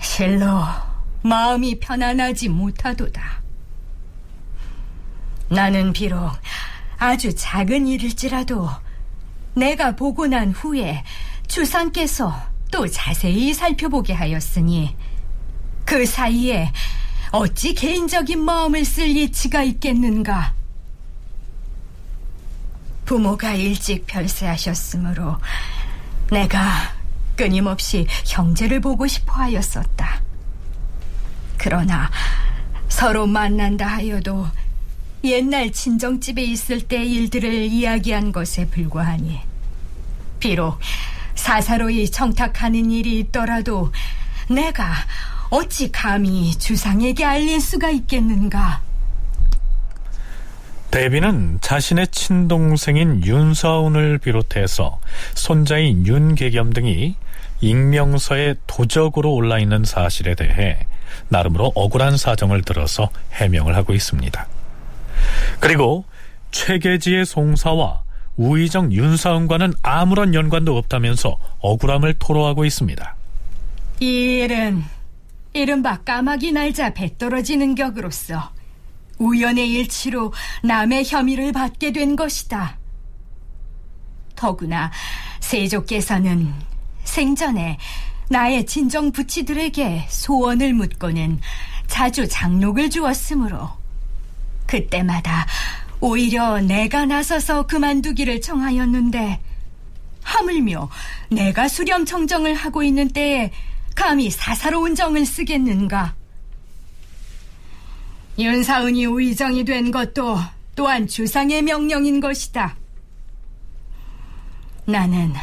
실로 0.00 0.64
마음이 1.22 1.78
편안하지 1.78 2.48
못하도다. 2.48 3.39
나는 5.50 5.92
비록 5.92 6.30
아주 6.96 7.34
작은 7.34 7.88
일일지라도 7.88 8.70
내가 9.54 9.96
보고 9.96 10.28
난 10.28 10.52
후에 10.52 11.02
주상께서 11.48 12.32
또 12.70 12.86
자세히 12.86 13.52
살펴보게 13.52 14.12
하였으니 14.12 14.96
그 15.84 16.06
사이에 16.06 16.72
어찌 17.32 17.74
개인적인 17.74 18.44
마음을 18.44 18.84
쓸 18.84 19.08
이치가 19.08 19.64
있겠는가? 19.64 20.54
부모가 23.04 23.54
일찍 23.54 24.06
별세하셨으므로 24.06 25.36
내가 26.30 26.94
끊임없이 27.36 28.06
형제를 28.24 28.78
보고 28.80 29.08
싶어 29.08 29.32
하였었다. 29.32 30.22
그러나 31.56 32.08
서로 32.88 33.26
만난다 33.26 33.86
하여도 33.86 34.46
옛날 35.22 35.70
친정집에 35.70 36.42
있을 36.42 36.80
때 36.80 37.04
일들을 37.04 37.52
이야기한 37.52 38.32
것에 38.32 38.66
불과하니 38.68 39.40
비록 40.38 40.78
사사로이 41.34 42.10
청탁하는 42.10 42.90
일이 42.90 43.18
있더라도 43.20 43.92
내가 44.48 44.92
어찌 45.50 45.92
감히 45.92 46.52
주상에게 46.52 47.24
알릴 47.24 47.60
수가 47.60 47.90
있겠는가? 47.90 48.82
대비는 50.90 51.58
자신의 51.60 52.08
친동생인 52.08 53.24
윤서운을 53.24 54.18
비롯해서 54.18 55.00
손자인 55.34 56.06
윤계겸 56.06 56.72
등이 56.72 57.14
익명서에 57.60 58.56
도적으로 58.66 59.32
올라있는 59.34 59.84
사실에 59.84 60.34
대해 60.34 60.86
나름으로 61.28 61.72
억울한 61.74 62.16
사정을 62.16 62.62
들어서 62.62 63.10
해명을 63.32 63.76
하고 63.76 63.92
있습니다. 63.92 64.46
그리고 65.60 66.04
최계지의 66.50 67.26
송사와 67.26 68.02
우의정 68.36 68.92
윤사은과는 68.92 69.74
아무런 69.82 70.34
연관도 70.34 70.76
없다면서 70.76 71.36
억울함을 71.60 72.14
토로하고 72.18 72.64
있습니다. 72.64 73.16
이 74.00 74.06
일은 74.06 74.82
이른바 75.52 75.98
까마귀 75.98 76.52
날자 76.52 76.94
배 76.94 77.16
떨어지는 77.18 77.74
격으로서 77.74 78.50
우연의 79.18 79.70
일치로 79.72 80.32
남의 80.62 81.04
혐의를 81.04 81.52
받게 81.52 81.92
된 81.92 82.16
것이다. 82.16 82.78
더구나 84.34 84.90
세조께서는 85.40 86.54
생전에 87.04 87.76
나의 88.30 88.64
친정 88.64 89.12
부치들에게 89.12 90.06
소원을 90.08 90.72
묻고는 90.72 91.40
자주 91.88 92.26
장록을 92.26 92.88
주었으므로 92.88 93.79
그때마다 94.70 95.46
오히려 96.00 96.60
내가 96.60 97.04
나서서 97.04 97.66
그만두기를 97.66 98.40
청하였는데 98.40 99.40
하물며 100.22 100.88
내가 101.30 101.66
수렴 101.66 102.04
청정을 102.04 102.54
하고 102.54 102.84
있는 102.84 103.08
때에 103.08 103.50
감히 103.96 104.30
사사로운 104.30 104.94
정을 104.94 105.26
쓰겠는가? 105.26 106.14
윤사은이 108.38 109.06
우의정이 109.06 109.64
된 109.64 109.90
것도 109.90 110.38
또한 110.76 111.08
주상의 111.08 111.62
명령인 111.62 112.20
것이다. 112.20 112.76
나는 114.86 115.34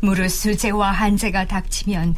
무릇 0.00 0.28
수재와 0.28 0.90
한재가 0.90 1.46
닥치면 1.46 2.16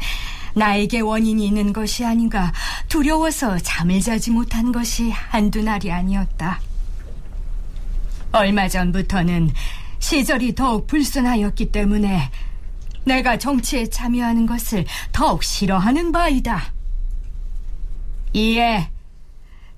나에게 0.59 0.99
원인이 0.99 1.43
있는 1.45 1.73
것이 1.73 2.05
아닌가 2.05 2.51
두려워서 2.89 3.57
잠을 3.59 4.01
자지 4.01 4.29
못한 4.29 4.71
것이 4.71 5.09
한두 5.09 5.63
날이 5.63 5.91
아니었다. 5.91 6.59
얼마 8.31 8.67
전부터는 8.67 9.49
시절이 9.99 10.55
더욱 10.55 10.85
불순하였기 10.85 11.71
때문에 11.71 12.29
내가 13.05 13.37
정치에 13.37 13.89
참여하는 13.89 14.45
것을 14.45 14.85
더욱 15.11 15.43
싫어하는 15.43 16.11
바이다. 16.11 16.73
이에 18.33 18.89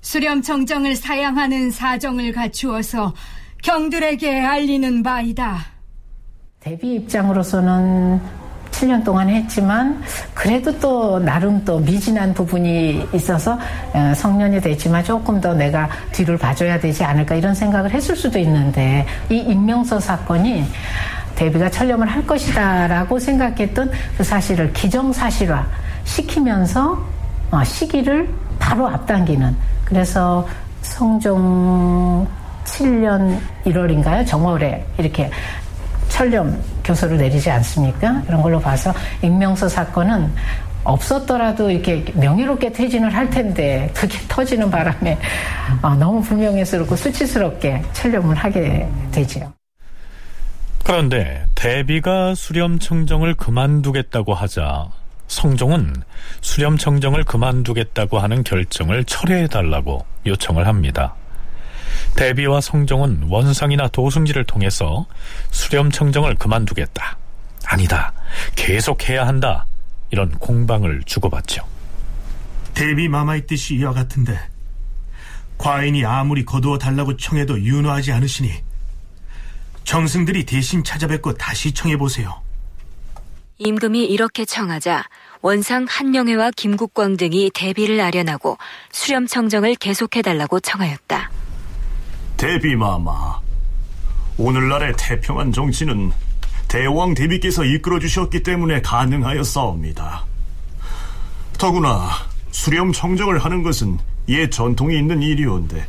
수렴청정을 0.02 0.96
사양하는 0.96 1.72
사정을 1.72 2.34
갖추어서 2.34 3.14
경들에게 3.64 4.42
알리는 4.42 5.04
바이다. 5.04 5.66
대비 6.60 6.96
입장으로서는 6.96 8.41
7년 8.72 9.04
동안 9.04 9.30
했지만 9.30 10.02
그래도 10.34 10.78
또 10.80 11.20
나름 11.20 11.64
또 11.64 11.80
미진한 11.80 12.34
부분이 12.34 13.08
있어서 13.14 13.60
어, 13.94 14.14
성년이 14.16 14.62
됐지만 14.62 15.04
조금 15.04 15.40
더 15.40 15.54
내가 15.54 15.90
뒤를 16.12 16.38
봐줘야 16.38 16.80
되지 16.80 17.04
않을까 17.04 17.36
이런 17.36 17.54
생각을 17.54 17.92
했을 17.92 18.16
수도 18.16 18.40
있는데 18.40 19.06
이 19.30 19.38
임명서 19.38 20.00
사건이 20.00 20.66
대비가 21.36 21.70
철렴을 21.70 22.08
할 22.08 22.26
것이다라고 22.26 23.20
생각했던 23.20 23.92
그 24.18 24.24
사실을 24.24 24.74
기정사실화 24.74 25.66
시키면서 26.04 27.04
어, 27.52 27.64
시기를 27.64 28.30
바로 28.60 28.88
앞당기는 28.88 29.56
그래서 29.86 30.48
성종 30.82 32.28
7년 32.64 33.40
1월인가요? 33.66 34.26
정월에 34.26 34.86
이렇게 34.98 35.30
철렴 36.10 36.62
교서를 36.92 37.18
내리지 37.18 37.50
않습니까? 37.50 38.22
그런 38.26 38.42
걸로 38.42 38.60
봐서 38.60 38.94
익명서 39.22 39.70
사건은 39.70 40.32
없었더라도 40.84 41.70
이렇게 41.70 42.04
명예롭게 42.16 42.72
퇴진을 42.72 43.14
할 43.14 43.30
텐데 43.30 43.90
그게 43.96 44.18
터지는 44.28 44.70
바람에 44.70 45.18
어, 45.82 45.96
너무 45.96 46.22
불명예스럽고 46.22 46.96
수치스럽게 46.96 47.84
철렴을 47.94 48.36
하게 48.36 48.88
되지요. 49.12 49.54
그런데 50.84 51.46
대비가 51.56 52.34
수렴청정을 52.36 53.36
그만두겠다고 53.36 54.34
하자 54.34 54.88
성종은 55.28 55.94
수렴청정을 56.42 57.24
그만두겠다고 57.24 58.20
하는 58.20 58.44
결정을 58.44 59.06
철회해달라고 59.06 60.04
요청을 60.26 60.68
합니다. 60.68 61.16
대비와 62.16 62.62
성종은 62.62 63.28
원상이나 63.30 63.88
도승지를 63.90 64.46
통해서 64.46 65.06
수렴청정을 65.52 66.36
그만두겠다. 66.36 67.18
아니다. 67.66 68.14
계속해야 68.56 69.26
한다. 69.28 69.66
이런 70.12 70.32
공방을 70.32 71.04
주고받죠. 71.06 71.66
대비 72.74 73.08
마마의 73.08 73.48
뜻이 73.48 73.76
이와 73.76 73.94
같은데 73.94 74.40
과인이 75.58 76.06
아무리 76.06 76.44
거두어 76.44 76.78
달라고 76.78 77.18
청해도 77.18 77.62
윤호하지 77.62 78.12
않으시니 78.12 78.52
정승들이 79.84 80.46
대신 80.46 80.84
찾아뵙고 80.84 81.34
다시 81.36 81.74
청해보세요. 81.74 82.42
임금이 83.58 84.06
이렇게 84.06 84.44
청하자 84.44 85.04
원상 85.42 85.86
한명회와 85.88 86.52
김국광 86.56 87.18
등이 87.18 87.52
대비를 87.54 88.00
아련하고 88.02 88.58
수렴청정을 88.92 89.76
계속해달라고 89.76 90.60
청하였다. 90.60 91.32
대비마마, 92.42 93.40
오늘날의 94.40 94.96
태평한 94.98 95.52
정치는 95.52 96.12
대왕 96.68 97.14
대비께서 97.14 97.64
이끌어 97.64 98.00
주셨기 98.00 98.42
때문에 98.42 98.82
가능하였사옵니다. 98.82 100.26
더구나 101.60 102.10
수렴 102.50 102.94
청정을 102.94 103.38
하는 103.38 103.62
것은 103.62 104.00
옛 104.30 104.50
전통이 104.50 104.98
있는 104.98 105.22
일이온데 105.22 105.86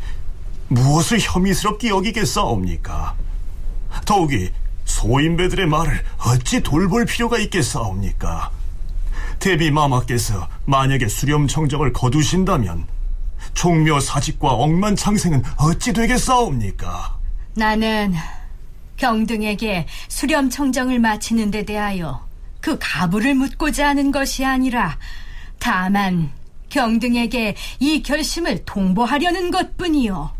무엇을 0.68 1.20
혐의스럽게 1.22 1.88
여기겠사옵니까? 1.88 3.14
더욱이 4.04 4.50
소인배들의 4.84 5.66
말을 5.66 6.04
어찌 6.18 6.62
돌볼 6.62 7.06
필요가 7.06 7.38
있겠사옵니까? 7.38 8.50
대비 9.38 9.70
마마께서 9.70 10.46
만약에 10.66 11.08
수렴 11.08 11.48
청정을 11.48 11.94
거두신다면 11.94 12.86
총묘 13.54 14.00
사직과 14.00 14.48
억만창생은 14.48 15.42
어찌 15.58 15.92
되겠사옵니까? 15.92 17.18
나는 17.54 18.14
경등에게 18.96 19.86
수렴 20.08 20.48
청정을 20.50 20.98
마치는 20.98 21.50
데 21.50 21.64
대하여 21.64 22.26
그 22.60 22.78
가부를 22.80 23.34
묻고자 23.34 23.88
하는 23.88 24.12
것이 24.12 24.44
아니라 24.44 24.96
다만 25.58 26.30
경등에게 26.68 27.54
이 27.80 28.02
결심을 28.02 28.64
통보하려는 28.64 29.50
것뿐이요. 29.50 30.32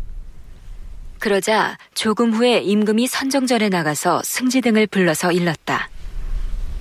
그러자 1.19 1.77
조금 1.93 2.33
후에 2.33 2.59
임금이 2.59 3.07
선정전에 3.07 3.69
나가서 3.69 4.21
승지 4.25 4.59
등을 4.61 4.87
불러서 4.87 5.31
일렀다. 5.31 5.89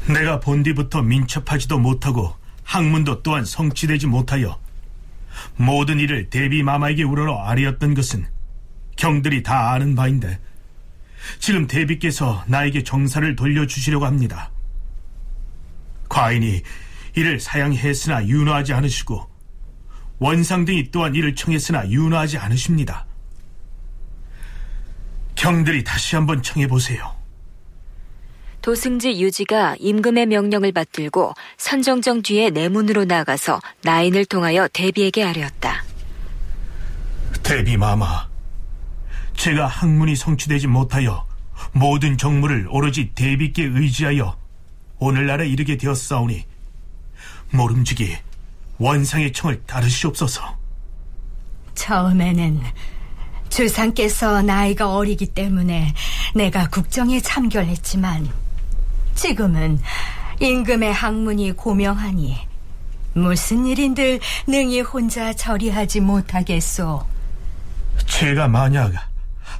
내가 0.08 0.40
본디부터 0.40 1.02
민첩하지도 1.02 1.78
못하고 1.78 2.34
학문도 2.64 3.22
또한 3.22 3.44
성취되지 3.44 4.06
못하여 4.06 4.58
모든 5.56 5.98
일을 5.98 6.30
대비 6.30 6.62
마마에게 6.62 7.02
우러러 7.02 7.42
아뢰었던 7.44 7.94
것은 7.94 8.26
경들이 8.96 9.42
다 9.42 9.72
아는 9.72 9.94
바인데 9.94 10.38
지금 11.38 11.66
대비께서 11.66 12.44
나에게 12.46 12.82
정사를 12.82 13.36
돌려주시려고 13.36 14.06
합니다. 14.06 14.50
과인이 16.08 16.62
이를 17.14 17.40
사양했으나 17.40 18.26
윤호하지 18.26 18.72
않으시고 18.72 19.30
원상 20.18 20.64
등이 20.64 20.90
또한 20.90 21.14
이를 21.14 21.34
청했으나 21.34 21.88
윤호하지 21.88 22.38
않으십니다. 22.38 23.06
경들이 25.34 25.82
다시 25.82 26.14
한번 26.14 26.42
청해보세요. 26.42 27.21
도승지 28.62 29.20
유지가 29.20 29.74
임금의 29.80 30.26
명령을 30.26 30.72
받들고 30.72 31.34
선정정 31.58 32.22
뒤에 32.22 32.50
내문으로 32.50 33.04
나가서 33.04 33.60
나인을 33.82 34.24
통하여 34.24 34.68
대비에게 34.72 35.24
아뢰었다. 35.24 35.84
대비 37.42 37.76
마마, 37.76 38.28
제가 39.36 39.66
학문이 39.66 40.14
성취되지 40.14 40.68
못하여 40.68 41.26
모든 41.72 42.16
정무를 42.16 42.68
오로지 42.70 43.10
대비께 43.14 43.64
의지하여 43.64 44.36
오늘날에 44.98 45.48
이르게 45.48 45.76
되었사오니 45.76 46.44
모름지기 47.50 48.16
원상의 48.78 49.32
청을 49.32 49.62
따르시옵소서. 49.66 50.56
처음에는 51.74 52.60
주상께서 53.48 54.40
나이가 54.42 54.94
어리기 54.94 55.26
때문에 55.26 55.94
내가 56.34 56.68
국정에 56.68 57.20
참결했지만 57.20 58.41
지금은 59.14 59.78
임금의 60.40 60.92
학문이 60.92 61.52
고명하니 61.52 62.36
무슨 63.14 63.66
일인들 63.66 64.20
능히 64.46 64.80
혼자 64.80 65.32
처리하지 65.32 66.00
못하겠소. 66.00 67.06
제가 68.06 68.48
만약 68.48 68.92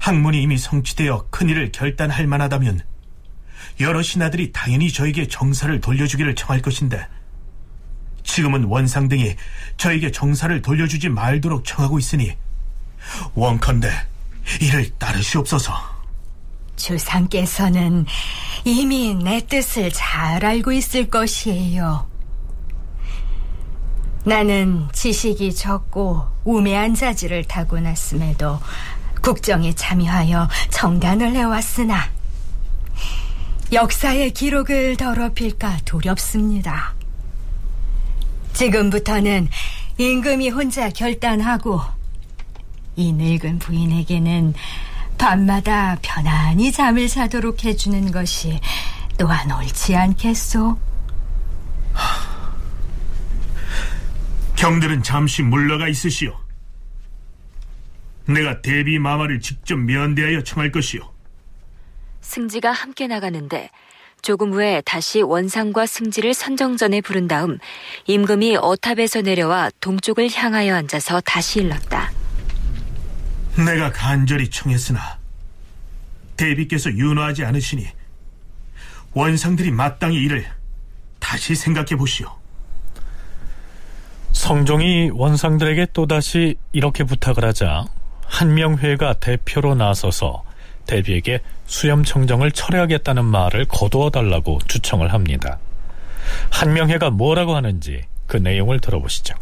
학문이 0.00 0.42
이미 0.42 0.58
성취되어 0.58 1.26
큰일을 1.30 1.70
결단할 1.70 2.26
만하다면 2.26 2.80
여러 3.80 4.02
신하들이 4.02 4.52
당연히 4.52 4.92
저에게 4.92 5.28
정사를 5.28 5.80
돌려주기를 5.80 6.34
청할 6.34 6.62
것인데 6.62 7.06
지금은 8.24 8.64
원상 8.64 9.08
등이 9.08 9.36
저에게 9.76 10.10
정사를 10.10 10.62
돌려주지 10.62 11.08
말도록 11.08 11.64
청하고 11.64 11.98
있으니 11.98 12.36
원컨대 13.34 13.90
이를 14.60 14.90
따르시옵소서. 14.98 15.91
주상께서는 16.82 18.06
이미 18.64 19.14
내 19.14 19.40
뜻을 19.46 19.92
잘 19.92 20.44
알고 20.44 20.72
있을 20.72 21.08
것이에요. 21.08 22.10
나는 24.24 24.88
지식이 24.92 25.54
적고 25.54 26.22
우매한 26.44 26.94
자질을 26.94 27.44
타고났음에도 27.44 28.58
국정에 29.20 29.72
참여하여 29.72 30.48
정단을 30.70 31.34
해왔으나 31.34 32.10
역사의 33.72 34.32
기록을 34.32 34.96
더럽힐까 34.96 35.78
두렵습니다. 35.84 36.94
지금부터는 38.54 39.48
임금이 39.98 40.50
혼자 40.50 40.90
결단하고 40.90 41.80
이 42.96 43.12
늙은 43.12 43.60
부인에게는 43.60 44.54
밤마다 45.22 45.96
편안히 46.02 46.72
잠을 46.72 47.06
자도록 47.06 47.64
해주는 47.64 48.10
것이 48.10 48.58
또한 49.16 49.52
옳지 49.52 49.94
않겠소? 49.94 50.76
경들은 54.56 55.04
잠시 55.04 55.42
물러가 55.42 55.86
있으시오. 55.86 56.36
내가 58.26 58.60
대비 58.62 58.98
마마를 58.98 59.38
직접 59.38 59.76
면대하여 59.76 60.42
청할 60.42 60.72
것이오. 60.72 61.08
승지가 62.20 62.72
함께 62.72 63.06
나가는데 63.06 63.70
조금 64.22 64.52
후에 64.52 64.82
다시 64.84 65.22
원상과 65.22 65.86
승지를 65.86 66.34
선정전에 66.34 67.00
부른 67.00 67.28
다음 67.28 67.58
임금이 68.08 68.56
어탑에서 68.56 69.20
내려와 69.20 69.70
동쪽을 69.78 70.30
향하여 70.34 70.74
앉아서 70.74 71.20
다시 71.20 71.60
일렀다. 71.60 72.10
내가 73.56 73.92
간절히 73.92 74.48
청했으나 74.48 75.18
대비께서 76.36 76.90
윤호하지 76.90 77.44
않으시니 77.44 77.86
원상들이 79.12 79.70
마땅히 79.70 80.16
이를 80.16 80.46
다시 81.18 81.54
생각해 81.54 81.96
보시오. 81.96 82.30
성종이 84.32 85.10
원상들에게 85.12 85.88
또다시 85.92 86.56
이렇게 86.72 87.04
부탁을 87.04 87.44
하자 87.44 87.84
한명회가 88.26 89.14
대표로 89.14 89.74
나서서 89.74 90.42
대비에게 90.86 91.40
수염청정을 91.66 92.52
철회하겠다는 92.52 93.24
말을 93.24 93.66
거두어 93.66 94.10
달라고 94.10 94.58
주청을 94.66 95.12
합니다. 95.12 95.58
한명회가 96.50 97.10
뭐라고 97.10 97.54
하는지 97.54 98.02
그 98.26 98.38
내용을 98.38 98.80
들어보시죠. 98.80 99.34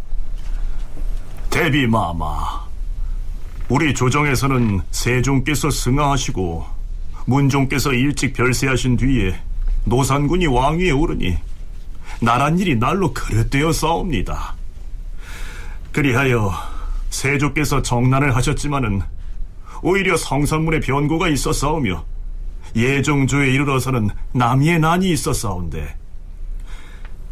대비 1.48 1.86
마마, 1.86 2.68
우리 3.70 3.94
조정에서는 3.94 4.80
세종께서 4.90 5.70
승하하시고 5.70 6.66
문종께서 7.26 7.92
일찍 7.92 8.32
별세하신 8.32 8.96
뒤에 8.96 9.40
노산군이 9.84 10.48
왕위에 10.48 10.90
오르니 10.90 11.38
나란 12.20 12.58
일이 12.58 12.74
날로 12.74 13.14
그릇되어 13.14 13.72
싸웁니다. 13.72 14.56
그리하여 15.92 16.52
세조께서 17.10 17.82
정난을 17.82 18.34
하셨지만은 18.34 19.02
오히려 19.82 20.16
성산문에 20.16 20.80
변고가 20.80 21.28
있어 21.28 21.52
싸우며 21.52 22.04
예종조에 22.74 23.52
이르러서는 23.52 24.10
남이의 24.32 24.80
난이 24.80 25.12
있어 25.12 25.32
싸운데 25.32 25.96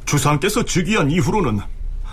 주상께서 0.06 0.64
즉위한 0.64 1.10
이후로는 1.10 1.58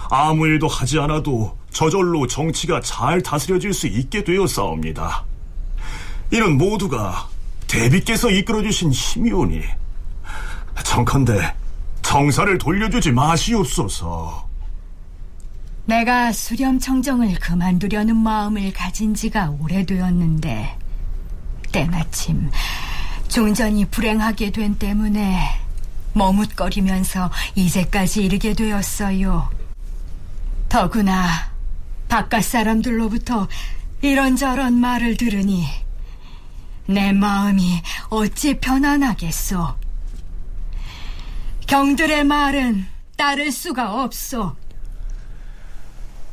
아무 0.09 0.47
일도 0.47 0.67
하지 0.67 0.97
않아도 0.97 1.55
저절로 1.75 2.25
정치가 2.25 2.79
잘 2.79 3.21
다스려질 3.21 3.73
수 3.73 3.87
있게 3.87 4.23
되어 4.23 4.47
싸웁니다. 4.47 5.25
이는 6.31 6.57
모두가 6.57 7.27
대비께서 7.67 8.29
이끌어주신 8.29 8.93
힘이오니 8.93 9.61
정컨대 10.85 11.53
정사를 12.01 12.57
돌려주지 12.57 13.11
마시옵소서. 13.11 14.47
내가 15.83 16.31
수렴청정을 16.31 17.35
그만두려는 17.41 18.15
마음을 18.15 18.71
가진 18.71 19.13
지가 19.13 19.57
오래되었는데 19.59 20.77
때마침 21.73 22.51
종전이 23.27 23.83
불행하게 23.87 24.51
된 24.51 24.75
때문에 24.75 25.59
머뭇거리면서 26.13 27.29
이제까지 27.55 28.23
이르게 28.23 28.53
되었어요. 28.53 29.49
더구나 30.69 31.54
바깥 32.15 32.45
사람들로부터 32.45 33.49
이런저런 34.01 34.75
말을 34.75 35.17
들으니 35.17 35.65
내 36.85 37.11
마음이 37.11 37.81
어찌 38.09 38.57
편안하겠소. 38.57 39.75
경들의 41.67 42.23
말은 42.23 42.85
따를 43.17 43.51
수가 43.51 44.01
없소. 44.01 44.55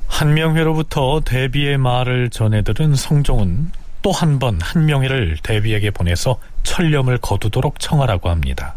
한명회로부터 0.07 1.21
대비의 1.25 1.79
말을 1.79 2.31
전해들은 2.31 2.95
성종은 2.95 3.73
또 4.03 4.13
한 4.13 4.39
번 4.39 4.61
한명회를 4.61 5.39
대비에게 5.43 5.91
보내서 5.91 6.39
철렴을 6.63 7.19
거두도록 7.19 7.81
청하라고 7.81 8.31
합니다. 8.31 8.77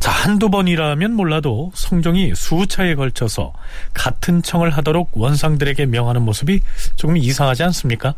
자, 0.00 0.10
한두 0.10 0.48
번이라면 0.48 1.12
몰라도 1.12 1.70
성종이 1.74 2.34
수차에 2.34 2.94
걸쳐서 2.94 3.52
같은 3.92 4.42
청을 4.42 4.70
하도록 4.70 5.10
원상들에게 5.12 5.86
명하는 5.86 6.22
모습이 6.22 6.62
조금 6.96 7.18
이상하지 7.18 7.62
않습니까? 7.64 8.14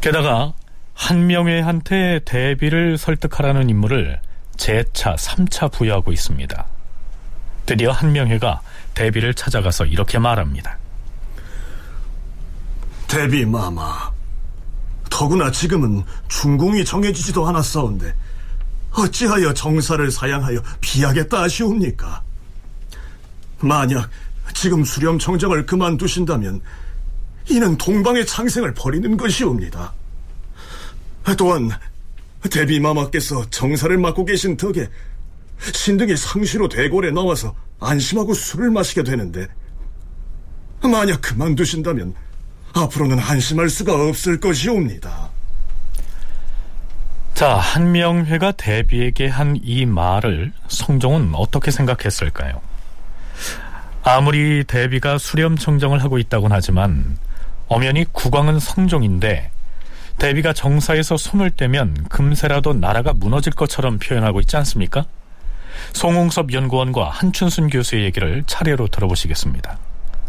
게다가 0.00 0.52
한명회한테 0.94 2.20
대비를 2.24 2.96
설득하라는 2.96 3.68
임무를 3.68 4.20
재차 4.56 5.16
3차 5.16 5.72
부여하고 5.72 6.12
있습니다. 6.12 6.66
드디어 7.66 7.90
한명회가 7.90 8.60
대비를 8.94 9.34
찾아가서 9.34 9.86
이렇게 9.86 10.18
말합니다. 10.20 10.78
대비 13.08 13.44
마마, 13.44 14.10
더구나 15.10 15.50
지금은 15.50 16.04
중궁이 16.28 16.84
정해지지도 16.84 17.46
않았사온데 17.46 18.14
어찌하여 18.92 19.54
정사를 19.54 20.10
사양하여 20.10 20.62
비하겠다 20.80 21.42
하시옵니까? 21.42 22.22
만약 23.60 24.10
지금 24.54 24.84
수렴 24.84 25.18
청정을 25.18 25.66
그만두신다면 25.66 26.60
이는 27.48 27.76
동방의 27.78 28.26
창생을 28.26 28.74
버리는 28.74 29.16
것이옵니다. 29.16 29.92
또한 31.38 31.70
대비 32.50 32.80
마마께서 32.80 33.48
정사를 33.50 33.96
맡고 33.96 34.24
계신 34.24 34.56
덕에 34.56 34.88
신등이 35.72 36.16
상시로 36.16 36.68
대궐에 36.68 37.10
나와서 37.10 37.54
안심하고 37.78 38.34
술을 38.34 38.70
마시게 38.70 39.04
되는데 39.04 39.46
만약 40.82 41.20
그만두신다면 41.20 42.14
앞으로는 42.74 43.18
안심할 43.18 43.68
수가 43.68 43.94
없을 43.94 44.40
것이옵니다. 44.40 45.31
자, 47.42 47.56
한명회가 47.56 48.52
대비에게 48.52 49.26
한 49.26 49.58
이 49.64 49.84
말을 49.84 50.52
성종은 50.68 51.32
어떻게 51.34 51.72
생각했을까요? 51.72 52.60
아무리 54.04 54.62
대비가 54.62 55.18
수렴청정을 55.18 56.04
하고 56.04 56.18
있다곤 56.18 56.52
하지만 56.52 57.18
엄연히 57.66 58.04
국왕은 58.12 58.60
성종인데 58.60 59.50
대비가 60.18 60.52
정사에서 60.52 61.16
손을 61.16 61.50
떼면 61.50 62.06
금세라도 62.10 62.74
나라가 62.74 63.12
무너질 63.12 63.52
것처럼 63.54 63.98
표현하고 63.98 64.38
있지 64.38 64.56
않습니까? 64.58 65.06
송홍섭 65.94 66.52
연구원과 66.52 67.10
한춘순 67.10 67.70
교수의 67.70 68.04
얘기를 68.04 68.44
차례로 68.46 68.86
들어보시겠습니다. 68.86 69.78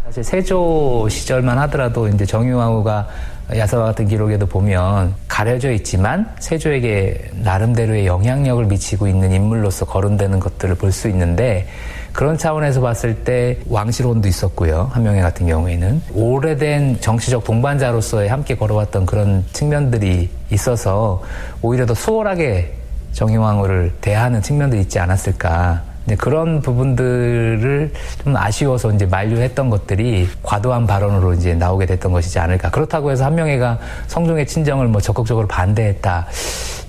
사실 0.04 0.22
세조 0.22 1.08
시절만 1.08 1.58
하더라도 1.60 2.08
이제 2.08 2.26
정유왕후가 2.26 3.08
야사와 3.56 3.86
같은 3.86 4.06
기록에도 4.06 4.46
보면 4.46 5.14
가려져 5.28 5.70
있지만 5.72 6.30
세조에게 6.40 7.30
나름대로의 7.42 8.06
영향력을 8.06 8.64
미치고 8.66 9.06
있는 9.08 9.32
인물로서 9.32 9.86
거론되는 9.86 10.40
것들을 10.40 10.74
볼 10.76 10.92
수 10.92 11.08
있는데 11.08 11.66
그런 12.12 12.38
차원에서 12.38 12.80
봤을 12.80 13.24
때 13.24 13.58
왕실혼도 13.66 14.28
있었고요. 14.28 14.90
한명회 14.92 15.20
같은 15.20 15.46
경우에는 15.46 16.02
오래된 16.12 17.00
정치적 17.00 17.42
동반자로서의 17.44 18.28
함께 18.28 18.54
걸어왔던 18.54 19.06
그런 19.06 19.44
측면들이 19.52 20.28
있어서 20.50 21.22
오히려 21.60 21.86
더 21.86 21.94
수월하게 21.94 22.72
정의왕후를 23.12 23.94
대하는 24.00 24.40
측면도 24.42 24.76
있지 24.76 24.98
않았을까. 24.98 25.93
그런 26.18 26.60
부분들을 26.60 27.92
좀 28.22 28.36
아쉬워서 28.36 28.92
이제 28.92 29.06
만류했던 29.06 29.70
것들이 29.70 30.28
과도한 30.42 30.86
발언으로 30.86 31.34
이제 31.34 31.54
나오게 31.54 31.86
됐던 31.86 32.12
것이지 32.12 32.38
않을까. 32.38 32.70
그렇다고 32.70 33.10
해서 33.10 33.24
한명회가 33.24 33.78
성종의 34.08 34.46
친정을 34.46 34.88
뭐 34.88 35.00
적극적으로 35.00 35.46
반대했다. 35.48 36.26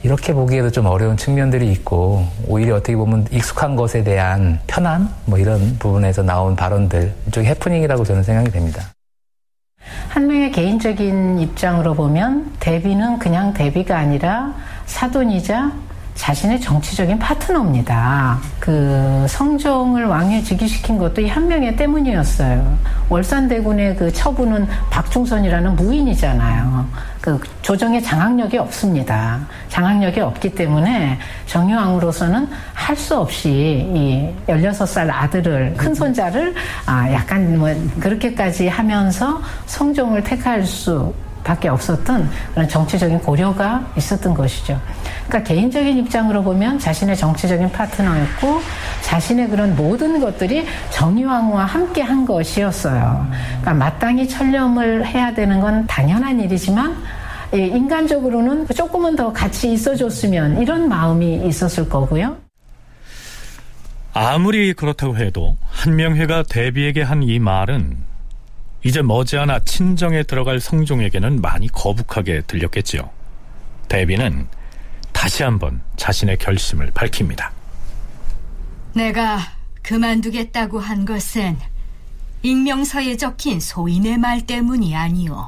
이렇게 0.04 0.34
보기에도 0.34 0.69
좀 0.69 0.86
어려운 0.86 1.17
측면들이 1.17 1.71
있고 1.71 2.28
오히려 2.47 2.75
어떻게 2.75 2.95
보면 2.95 3.25
익숙한 3.32 3.75
것에 3.75 4.04
대한 4.04 4.60
편안 4.67 5.10
뭐 5.25 5.39
이런 5.39 5.78
부분에서 5.80 6.21
나온 6.21 6.56
발언들 6.56 7.12
일종의 7.25 7.49
해프닝이라고 7.49 8.04
저는 8.04 8.21
생각이 8.21 8.51
됩니다. 8.51 8.84
한명의 10.10 10.51
개인적인 10.51 11.39
입장으로 11.39 11.93
보면 11.95 12.54
대비는 12.60 13.19
그냥 13.19 13.54
대비가 13.54 13.97
아니라 13.97 14.54
사돈이자 14.86 15.71
자신의 16.15 16.62
정치적인 16.62 17.19
파트너입니다. 17.19 18.39
그 18.60 19.25
성종을 19.30 20.06
왕위에 20.06 20.41
즉위시킨 20.43 20.97
것도 20.97 21.21
이 21.21 21.28
한 21.36 21.47
명의 21.49 21.75
때문이었어요. 21.75 22.78
월산대군의 23.10 23.97
그 23.97 24.12
처부는 24.13 24.65
박중선이라는 24.89 25.75
무인이잖아요. 25.75 26.86
그 27.19 27.39
조정에 27.62 27.99
장악력이 27.99 28.58
없습니다. 28.58 29.41
장악력이 29.69 30.21
없기 30.21 30.56
때문에 30.56 31.19
정유왕으로서는 31.47 32.47
할 32.73 32.95
수 32.95 33.17
없이 33.19 33.49
이 33.93 34.30
16살 34.47 35.10
아들을 35.12 35.73
큰 35.75 35.93
손자를 35.93 36.56
아 36.86 37.12
약간 37.12 37.60
뭐 37.60 37.69
그렇게까지 37.99 38.69
하면서 38.69 39.41
성종을 39.65 40.23
택할 40.23 40.63
수 40.63 41.13
밖에 41.46 41.70
없었던 41.70 42.30
그런 42.54 42.68
정치적인 42.68 43.20
고려가 43.20 43.86
있었던 43.96 44.34
것이죠. 44.34 44.82
그러니까 45.28 45.48
개인적인 45.48 45.98
입장으로 46.00 46.44
보면 46.44 46.80
자신의 46.80 47.16
정치적인 47.16 47.72
파트너였고 47.72 48.62
자신의 49.04 49.50
그런 49.50 49.76
모든 49.76 50.20
것들이 50.20 50.66
정의왕후와 50.89 51.64
함께 51.66 52.02
한 52.02 52.26
것이었어요. 52.26 53.28
그러니까 53.62 53.74
마땅히 53.74 54.28
철렴을 54.28 55.06
해야 55.06 55.34
되는 55.34 55.62
건 55.62 55.86
당연한 55.88 56.39
일이지만 56.41 56.98
예, 57.54 57.68
인간적으로는 57.68 58.68
조금은 58.68 59.16
더 59.16 59.32
같이 59.32 59.72
있어줬으면 59.72 60.62
이런 60.62 60.89
마음이 60.89 61.46
있었을 61.48 61.88
거고요. 61.88 62.38
아무리 64.14 64.74
그렇다고 64.74 65.18
해도 65.18 65.58
한명회가 65.70 66.43
대비에게 66.50 67.02
한 67.04 67.22
이 67.24 67.38
말은 67.39 67.98
이제 68.86 69.02
머지않아 69.02 69.62
친정에 69.62 70.22
들어갈 70.22 70.60
성종에게는 70.60 71.42
많이 71.42 71.68
거북하게 71.70 72.42
들렸겠지요. 72.42 73.10
대비는 73.90 74.48
다시 75.12 75.42
한번 75.42 75.82
자신의 75.98 76.38
결심을 76.38 76.92
밝힙니다. 76.94 77.52
내가 78.94 79.40
그만두겠다고 79.82 80.80
한 80.80 81.04
것은 81.04 81.58
익명서에 82.44 83.18
적힌 83.18 83.60
소인의 83.60 84.20
말 84.20 84.46
때문이 84.46 84.96
아니오. 84.96 85.48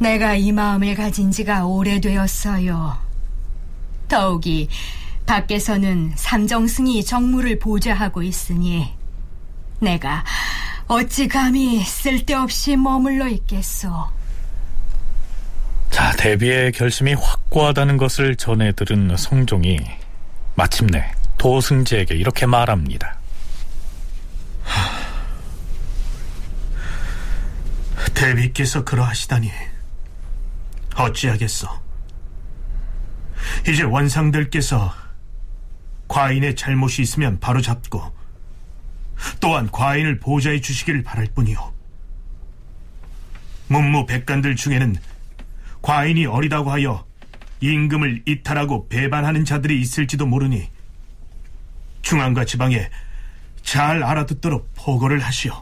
내가 0.00 0.34
이 0.34 0.50
마음을 0.50 0.96
가진 0.96 1.30
지가 1.30 1.66
오래되었어요. 1.66 2.98
더욱이 4.08 4.68
밖에서는 5.24 6.14
삼정승이 6.16 7.04
정무를 7.04 7.60
보좌하고 7.60 8.24
있으니 8.24 8.97
내가 9.80 10.24
어찌 10.86 11.28
감히 11.28 11.82
쓸데없이 11.84 12.76
머물러 12.76 13.28
있겠소. 13.28 14.08
자, 15.90 16.12
대비의 16.12 16.72
결심이 16.72 17.14
확고하다는 17.14 17.96
것을 17.96 18.36
전해 18.36 18.72
들은 18.72 19.16
성종이 19.16 19.78
마침내 20.54 21.12
도승지에게 21.38 22.14
이렇게 22.14 22.46
말합니다. 22.46 23.18
대비께서 28.14 28.84
그러하시다니 28.84 29.50
어찌하겠소. 30.96 31.68
이제 33.68 33.82
원상들께서 33.84 34.92
과인의 36.08 36.56
잘못이 36.56 37.02
있으면 37.02 37.38
바로 37.38 37.60
잡고 37.60 38.17
또한 39.40 39.70
과인을 39.70 40.20
보좌해 40.20 40.60
주시기를 40.60 41.02
바랄 41.02 41.26
뿐이요. 41.34 41.72
문무 43.68 44.06
백관들 44.06 44.56
중에는 44.56 44.96
과인이 45.82 46.26
어리다고 46.26 46.70
하여 46.70 47.06
임금을 47.60 48.22
이탈하고 48.26 48.88
배반하는 48.88 49.44
자들이 49.44 49.80
있을지도 49.80 50.26
모르니 50.26 50.68
중앙과 52.02 52.44
지방에 52.44 52.88
잘 53.62 54.02
알아듣도록 54.02 54.70
보고를 54.76 55.18
하시오. 55.20 55.52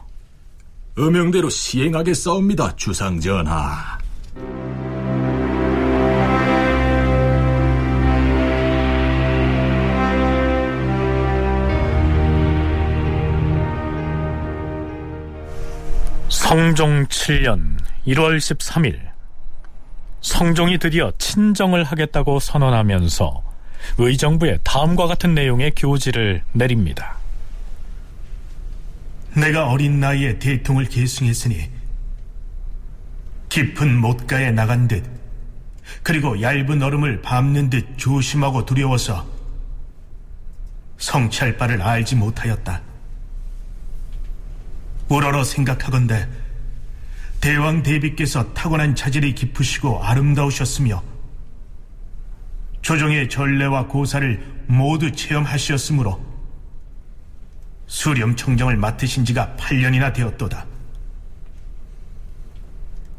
음명대로 0.97 1.49
시행하겠사옵니다, 1.49 2.75
주상전하. 2.75 3.96
성종 16.47 17.07
7년 17.07 17.77
1월 18.07 18.37
13일 18.37 18.97
성종이 20.21 20.77
드디어 20.77 21.11
친정을 21.17 21.83
하겠다고 21.83 22.39
선언하면서 22.39 23.43
의정부에 23.97 24.59
다음과 24.63 25.07
같은 25.07 25.35
내용의 25.35 25.73
교지를 25.75 26.43
내립니다. 26.53 27.17
내가 29.35 29.67
어린 29.69 29.99
나이에 29.99 30.39
대통을 30.39 30.85
계승했으니 30.85 31.69
깊은 33.49 33.97
못가에 33.97 34.51
나간 34.51 34.87
듯 34.87 35.03
그리고 36.01 36.41
얇은 36.41 36.81
얼음을 36.81 37.21
밟는 37.23 37.69
듯 37.69 37.97
조심하고 37.97 38.65
두려워서 38.65 39.27
성찰 40.97 41.57
바를 41.57 41.81
알지 41.81 42.15
못하였다. 42.15 42.86
우러러 45.09 45.43
생각하건대 45.43 46.27
대왕 47.39 47.83
대비께서 47.83 48.53
타고난 48.53 48.95
자질이 48.95 49.33
깊으시고 49.35 50.03
아름다우셨으며 50.03 51.03
조정의 52.81 53.29
전례와 53.29 53.87
고사를 53.87 54.63
모두 54.67 55.11
체험하셨으므로 55.11 56.25
수렴 57.85 58.35
청정을 58.35 58.75
맡으신 58.75 59.23
지가 59.23 59.55
8년이나 59.57 60.13
되었도다. 60.13 60.65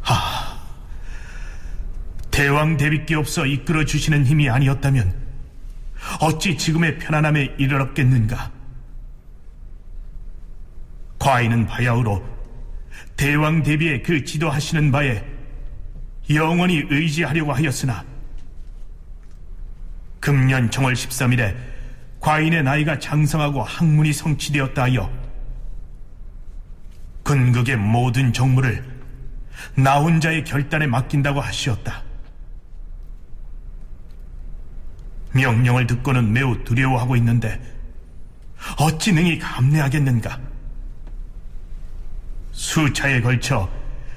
하, 0.00 0.58
대왕 2.30 2.76
대비께 2.76 3.14
없어 3.14 3.46
이끌어 3.46 3.84
주시는 3.84 4.26
힘이 4.26 4.50
아니었다면 4.50 5.14
어찌 6.20 6.56
지금의 6.56 6.98
편안함에 6.98 7.56
이르렀겠는가? 7.58 8.57
과인은 11.18 11.66
바야흐로 11.66 12.24
대왕 13.16 13.62
대비의 13.62 14.02
그 14.02 14.24
지도하시는 14.24 14.92
바에 14.92 15.24
영원히 16.30 16.84
의지하려고 16.88 17.52
하였으나 17.52 18.04
금년 20.20 20.70
정월 20.70 20.94
13일에 20.94 21.56
과인의 22.20 22.62
나이가 22.62 22.98
장성하고 22.98 23.62
학문이 23.62 24.12
성취되었다 24.12 24.82
하여 24.82 25.10
근극의 27.22 27.76
모든 27.76 28.32
정무를 28.32 28.84
나 29.74 29.98
혼자의 29.98 30.44
결단에 30.44 30.86
맡긴다고 30.86 31.40
하시었다. 31.40 32.02
명령을 35.32 35.86
듣고는 35.86 36.32
매우 36.32 36.64
두려워하고 36.64 37.16
있는데 37.16 37.60
어찌 38.78 39.12
능히 39.12 39.38
감내하겠는가? 39.38 40.47
수차에 42.58 43.20
걸쳐 43.20 43.70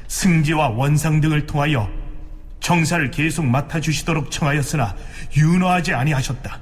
승지와 0.07 0.69
원상 0.69 1.21
등을 1.21 1.45
통하여 1.45 1.87
정사를 2.59 3.11
계속 3.11 3.45
맡아주시도록 3.45 4.31
청하였으나 4.31 4.95
윤호하지 5.37 5.93
아니하셨다. 5.93 6.59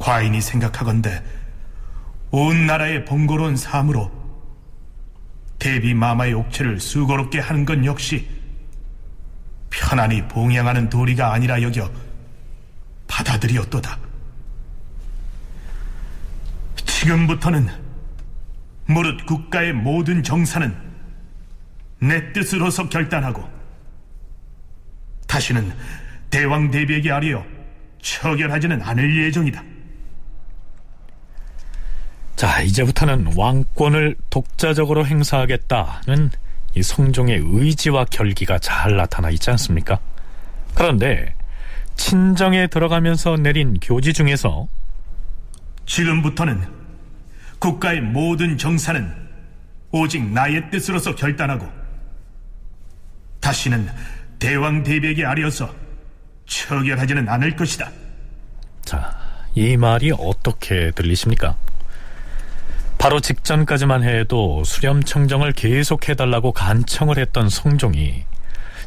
과인이 0.00 0.40
생각하건대 0.40 1.22
온 2.32 2.66
나라의 2.66 3.04
번거로운 3.04 3.56
삶으로 3.56 4.10
대비 5.60 5.94
마마의 5.94 6.34
옥체를 6.34 6.80
수고롭게 6.80 7.38
하는 7.38 7.64
건 7.64 7.84
역시 7.84 8.28
편안히 9.70 10.26
봉양하는 10.26 10.90
도리가 10.90 11.32
아니라 11.32 11.62
여겨 11.62 11.88
받아들이었도다. 13.06 13.96
지금부터는 16.84 17.87
무릇 18.88 19.26
국가의 19.26 19.74
모든 19.74 20.22
정사는 20.22 20.74
내 22.00 22.32
뜻으로서 22.32 22.88
결단하고 22.88 23.46
다시는 25.26 25.72
대왕 26.30 26.70
대비에게 26.70 27.10
아뢰어 27.10 27.44
처결하지는 28.00 28.80
않을 28.80 29.24
예정이다. 29.24 29.62
자, 32.36 32.62
이제부터는 32.62 33.36
왕권을 33.36 34.16
독자적으로 34.30 35.04
행사하겠다는 35.06 36.30
이 36.74 36.82
성종의 36.82 37.42
의지와 37.44 38.06
결기가 38.06 38.58
잘 38.58 38.96
나타나 38.96 39.28
있지 39.30 39.50
않습니까? 39.50 39.98
그런데 40.74 41.34
친정에 41.96 42.68
들어가면서 42.68 43.36
내린 43.36 43.74
교지 43.80 44.12
중에서 44.12 44.68
지금부터는 45.84 46.77
국가의 47.58 48.00
모든 48.00 48.56
정사는 48.56 49.28
오직 49.90 50.22
나의 50.22 50.70
뜻으로서 50.70 51.14
결단하고 51.14 51.66
다시는 53.40 53.88
대왕 54.38 54.82
대비에게 54.82 55.24
아뢰어서 55.24 55.74
처결하지는 56.46 57.28
않을 57.28 57.56
것이다. 57.56 57.90
자, 58.84 59.16
이 59.54 59.76
말이 59.76 60.12
어떻게 60.16 60.90
들리십니까? 60.92 61.56
바로 62.98 63.20
직전까지만 63.20 64.02
해도 64.02 64.64
수렴청정을 64.64 65.52
계속해달라고 65.52 66.52
간청을 66.52 67.18
했던 67.18 67.48
성종이 67.48 68.24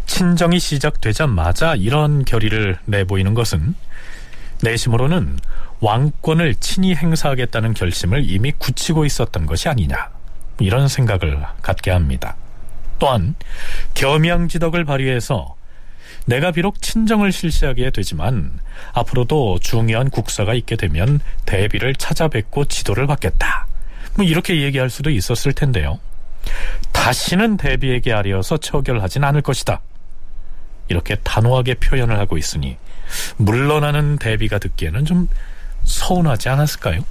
친정이 0.06 0.60
시작되자마자 0.60 1.76
이런 1.76 2.26
결의를 2.26 2.78
내보이는 2.86 3.34
것은 3.34 3.76
내심으로는 4.62 5.40
왕권을 5.82 6.56
친히 6.56 6.96
행사하겠다는 6.96 7.74
결심을 7.74 8.30
이미 8.30 8.52
굳히고 8.52 9.04
있었던 9.06 9.46
것이 9.46 9.68
아니냐 9.68 10.10
이런 10.60 10.88
생각을 10.88 11.44
갖게 11.62 11.92
합니다. 11.92 12.36
또한 13.00 13.36
겸양지덕을 13.96 14.86
발휘해서 14.86 15.56
내가 16.26 16.52
비록 16.52 16.82
친정을 16.82 17.32
실시하게 17.32 17.90
되지만 17.90 18.60
앞으로도 18.94 19.58
중요한 19.60 20.12
국사가 20.12 20.54
있게 20.54 20.76
되면 20.76 21.20
대비를 21.46 21.96
찾아뵙고 21.96 22.66
지도를 22.66 23.08
받겠다. 23.08 23.66
뭐 24.16 24.26
이렇게 24.26 24.62
얘기할 24.62 24.92
수도 24.92 25.10
있었을 25.10 25.54
텐데요. 25.54 26.00
다시는 26.92 27.58
대비에게 27.58 28.14
아뢰어서 28.14 28.58
처결하진 28.58 29.24
않을 29.24 29.42
것이다. 29.42 29.82
이렇게 30.90 31.16
단호하게 31.16 31.76
표현을 31.76 32.20
하고 32.20 32.38
있으니 32.38 32.78
물러나는 33.38 34.18
대비가 34.18 34.60
듣기에는 34.60 35.06
좀 35.06 35.28
서운하지 35.84 36.50
않았을까요? 36.50 37.02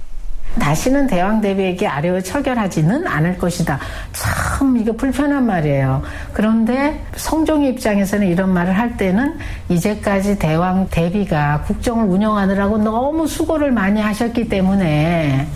다시는 0.59 1.07
대왕 1.07 1.39
대비에게 1.39 1.87
아뢰어 1.87 2.19
처결하지는 2.19 3.07
않을 3.07 3.37
것이다. 3.37 3.79
참참 4.11 4.77
이게 4.77 4.91
불편한 4.91 5.45
말이에요. 5.45 6.03
그런데 6.33 7.03
성종의 7.15 7.71
입장에서는 7.71 8.27
이런 8.27 8.53
말을 8.53 8.77
할 8.77 8.97
때는 8.97 9.37
이제까지 9.69 10.37
대왕 10.37 10.87
대비가 10.89 11.61
국정을 11.61 12.05
운영하느라고 12.05 12.77
너무 12.77 13.27
수고를 13.27 13.71
많이 13.71 14.01
하셨기 14.01 14.49
때문에 14.49 15.47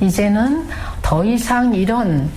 이제는 0.00 0.66
더 1.00 1.24
이상 1.24 1.74
이런 1.74 2.28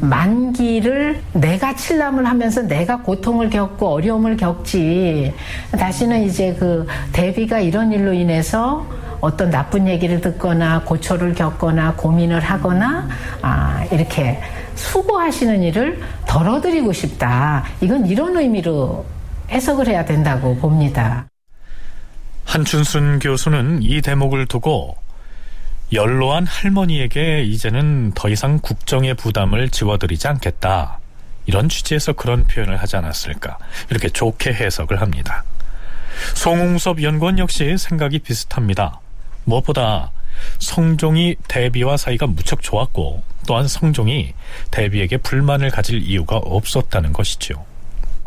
만기를 0.00 1.20
내가 1.32 1.74
칠람을 1.74 2.26
하면서 2.26 2.62
내가 2.62 2.98
고통을 2.98 3.50
겪고 3.50 3.88
어려움을 3.88 4.36
겪지 4.36 5.32
다시는 5.76 6.24
이제 6.24 6.54
그 6.58 6.86
대비가 7.12 7.58
이런 7.58 7.92
일로 7.92 8.12
인해서 8.12 8.86
어떤 9.26 9.50
나쁜 9.50 9.88
얘기를 9.88 10.20
듣거나 10.20 10.82
고초를 10.82 11.34
겪거나 11.34 11.94
고민을 11.94 12.38
하거나 12.38 13.08
아 13.42 13.84
이렇게 13.90 14.40
수고하시는 14.76 15.64
일을 15.64 16.00
덜어드리고 16.28 16.92
싶다 16.92 17.64
이건 17.80 18.06
이런 18.06 18.36
의미로 18.36 19.04
해석을 19.50 19.88
해야 19.88 20.04
된다고 20.04 20.54
봅니다. 20.56 21.26
한춘순 22.44 23.18
교수는 23.18 23.82
이 23.82 24.00
대목을 24.00 24.46
두고 24.46 24.96
연로한 25.92 26.46
할머니에게 26.46 27.42
이제는 27.42 28.12
더 28.14 28.28
이상 28.28 28.60
국정의 28.60 29.14
부담을 29.14 29.70
지워드리지 29.70 30.28
않겠다. 30.28 31.00
이런 31.46 31.68
취지에서 31.68 32.12
그런 32.12 32.44
표현을 32.44 32.76
하지 32.76 32.96
않았을까. 32.96 33.58
이렇게 33.90 34.08
좋게 34.08 34.52
해석을 34.52 35.00
합니다. 35.00 35.42
송웅섭 36.34 37.02
연구원 37.02 37.38
역시 37.40 37.76
생각이 37.76 38.20
비슷합니다. 38.20 39.00
무엇보다 39.46 40.12
성종이 40.58 41.36
대비와 41.48 41.96
사이가 41.96 42.26
무척 42.26 42.60
좋았고 42.60 43.22
또한 43.46 43.66
성종이 43.66 44.34
대비에게 44.70 45.16
불만을 45.18 45.70
가질 45.70 46.02
이유가 46.02 46.36
없었다는 46.36 47.12
것이죠. 47.12 47.64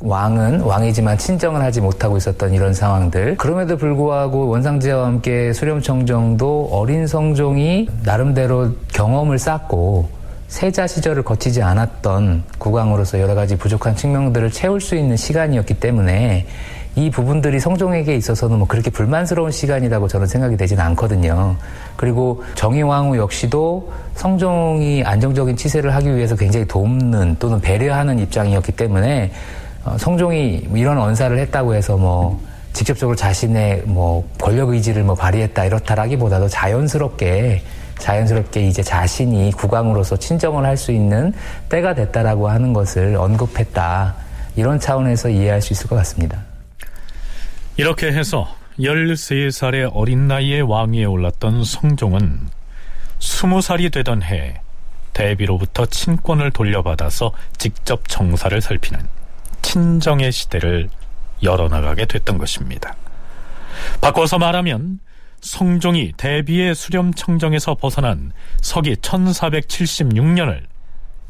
왕은 0.02 0.62
왕이지만 0.62 1.18
친정을 1.18 1.62
하지 1.62 1.82
못하고 1.82 2.16
있었던 2.18 2.54
이런 2.54 2.74
상황들. 2.74 3.36
그럼에도 3.36 3.76
불구하고 3.78 4.48
원상제와 4.48 5.06
함께 5.06 5.52
수렴청정도 5.52 6.70
어린 6.72 7.06
성종이 7.06 7.90
나름대로 8.04 8.76
경험을 8.94 9.38
쌓고 9.38 10.10
세자 10.48 10.88
시절을 10.88 11.24
거치지 11.24 11.62
않았던 11.62 12.44
국왕으로서 12.58 13.20
여러 13.20 13.36
가지 13.36 13.58
부족한 13.58 13.96
측면들을 13.96 14.52
채울 14.52 14.82
수 14.82 14.96
있는 14.96 15.16
시간이었기 15.16 15.76
때문에 15.76 16.48
이 17.00 17.10
부분들이 17.10 17.62
성종에게 17.62 18.14
있어서는 18.18 18.58
뭐 18.58 18.68
그렇게 18.68 18.90
불만스러운 18.90 19.52
시간이라고 19.52 20.10
저는 20.10 20.28
생각이 20.28 20.58
되지는 20.58 20.84
않거든요. 20.88 21.56
그리고 21.96 22.44
정의왕후 22.56 23.18
역시도 23.18 23.90
성종이 24.16 25.02
안정적인 25.06 25.56
치세를 25.56 25.96
하기 25.96 26.14
위해서 26.14 26.36
굉장히 26.36 26.68
돕는 26.68 27.38
또는 27.40 27.62
배려하는 27.62 28.20
입장이었기 28.20 28.74
때문에 28.74 29.32
어, 29.86 29.96
성종이 29.98 30.68
이런 30.74 30.98
언사를 30.98 31.38
했다고 31.40 31.74
해서 31.74 31.96
뭐 31.96 32.38
직접적으로 32.74 33.16
자신의 33.16 33.84
뭐 33.86 34.28
권력 34.38 34.70
의지를 34.70 35.04
뭐 35.04 35.16
발휘했다 35.16 35.66
이렇다라기보다도 35.66 36.50
자연스럽게 36.50 37.62
자연스럽게 37.98 38.68
이제 38.68 38.84
자신이 38.84 39.54
국왕으로서 39.54 40.18
친정을 40.18 40.66
할 40.66 40.76
수 40.76 40.92
있는 40.92 41.32
때가 41.70 41.94
됐다라고 41.96 42.50
하는 42.50 42.74
것을 42.74 43.16
언급했다 43.16 44.16
이런 44.58 44.82
차원에서 44.82 45.30
이해할 45.30 45.62
수 45.62 45.72
있을 45.72 45.88
것 45.88 45.96
같습니다. 45.96 46.49
이렇게 47.80 48.08
해서 48.08 48.54
13살의 48.78 49.92
어린 49.94 50.28
나이에 50.28 50.60
왕위에 50.60 51.06
올랐던 51.06 51.64
성종은 51.64 52.50
20살이 53.20 53.90
되던 53.90 54.22
해 54.22 54.60
대비로부터 55.14 55.86
친권을 55.86 56.52
돌려받아서 56.52 57.32
직접 57.58 58.10
정사를 58.10 58.60
살피는 58.60 59.00
친정의 59.62 60.34
시대를 60.34 60.90
열어나가게 61.42 62.04
됐던 62.04 62.38
것입니다. 62.38 62.98
바꿔서 64.02 64.38
말하면 64.38 65.00
성종이 65.40 66.12
대비의 66.18 66.76
수렴청정에서 66.76 67.76
벗어난 67.76 68.34
서기 68.60 68.96
1476년을 68.96 70.64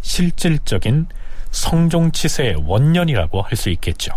실질적인 0.02 1.06
성종치세의 1.52 2.64
원년이라고 2.66 3.44
할 3.44 3.56
수 3.56 3.70
있겠죠. 3.70 4.14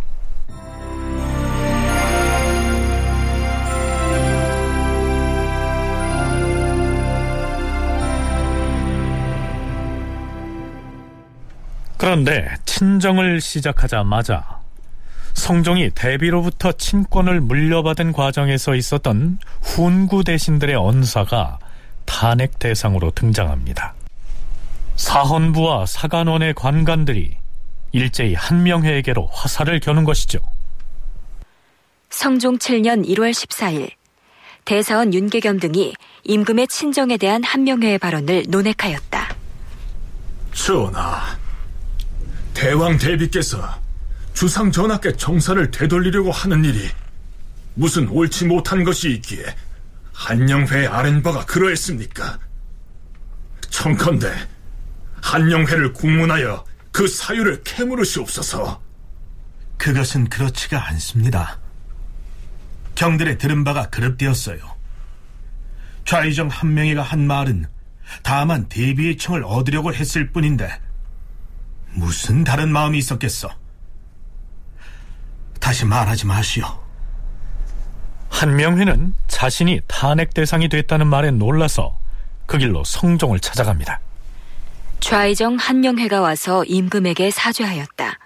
그런데 12.03 12.53
친정을 12.65 13.41
시작하자마자 13.41 14.59
성종이 15.35 15.91
대비로부터 15.91 16.73
친권을 16.73 17.41
물려받은 17.41 18.11
과정에서 18.11 18.75
있었던 18.75 19.39
훈구 19.61 20.25
대신들의 20.25 20.75
언사가 20.75 21.61
탄핵 22.05 22.59
대상으로 22.59 23.13
등장합니다. 23.13 23.95
사헌부와 24.97 25.87
사간원의 25.87 26.55
관관들이 26.55 27.37
일제히 27.93 28.35
한명회에게로 28.35 29.29
화살을 29.31 29.79
겨눈 29.79 30.03
것이죠. 30.03 30.41
성종 32.11 32.59
7년 32.59 33.07
1월 33.07 33.31
14일 33.31 33.93
대사원 34.65 35.15
윤계겸 35.15 35.61
등이 35.61 35.95
임금의 36.25 36.67
친정에 36.67 37.17
대한 37.17 37.45
한명회의 37.45 37.99
발언을 37.99 38.47
논핵하였다. 38.49 39.37
전하, 40.53 41.39
대왕 42.55 42.99
대비께서 42.99 43.81
주상 44.35 44.71
전하께 44.71 45.17
정사를 45.17 45.71
되돌리려고 45.71 46.31
하는 46.31 46.65
일이 46.65 46.89
무슨 47.75 48.09
옳지 48.09 48.47
못한 48.47 48.85
것이 48.85 49.11
있기에 49.13 49.45
한영회 50.13 50.87
아랜바가 50.87 51.47
그러했습니까? 51.47 52.39
청컨대 53.71 54.31
한영회를 55.23 55.93
국문하여 55.93 56.65
그 56.91 57.09
사유를 57.09 57.63
캐물으시옵소서. 57.65 58.83
그것은 59.79 60.29
그렇지가 60.29 60.89
않습니다. 60.89 61.59
경들의 62.95 63.39
들은 63.39 63.65
바가 63.65 63.89
그릇되었어요. 63.89 64.59
좌의정 66.05 66.49
한명희가 66.49 67.03
한 67.03 67.27
말은 67.27 67.67
다만 68.23 68.69
대비의 68.69 69.17
청을 69.17 69.45
얻으려고 69.45 69.95
했을 69.95 70.31
뿐인데 70.31 70.79
무슨 71.95 72.45
다른 72.45 72.71
마음이 72.71 72.99
있었겠어? 72.99 73.51
다시 75.61 75.85
말하지 75.85 76.27
마시오. 76.27 76.65
한명회는 78.31 79.15
자신이 79.29 79.81
탄핵 79.87 80.35
대상이 80.35 80.69
됐다는 80.69 81.07
말에 81.07 81.31
놀라서 81.31 81.99
그 82.47 82.59
길로 82.59 82.83
성종을 82.83 83.39
찾아갑니다. 83.41 84.01
좌의정 85.01 85.57
한명회가 85.57 86.21
와서 86.21 86.65
임금에게 86.65 87.31
사죄하였다. 87.31 88.19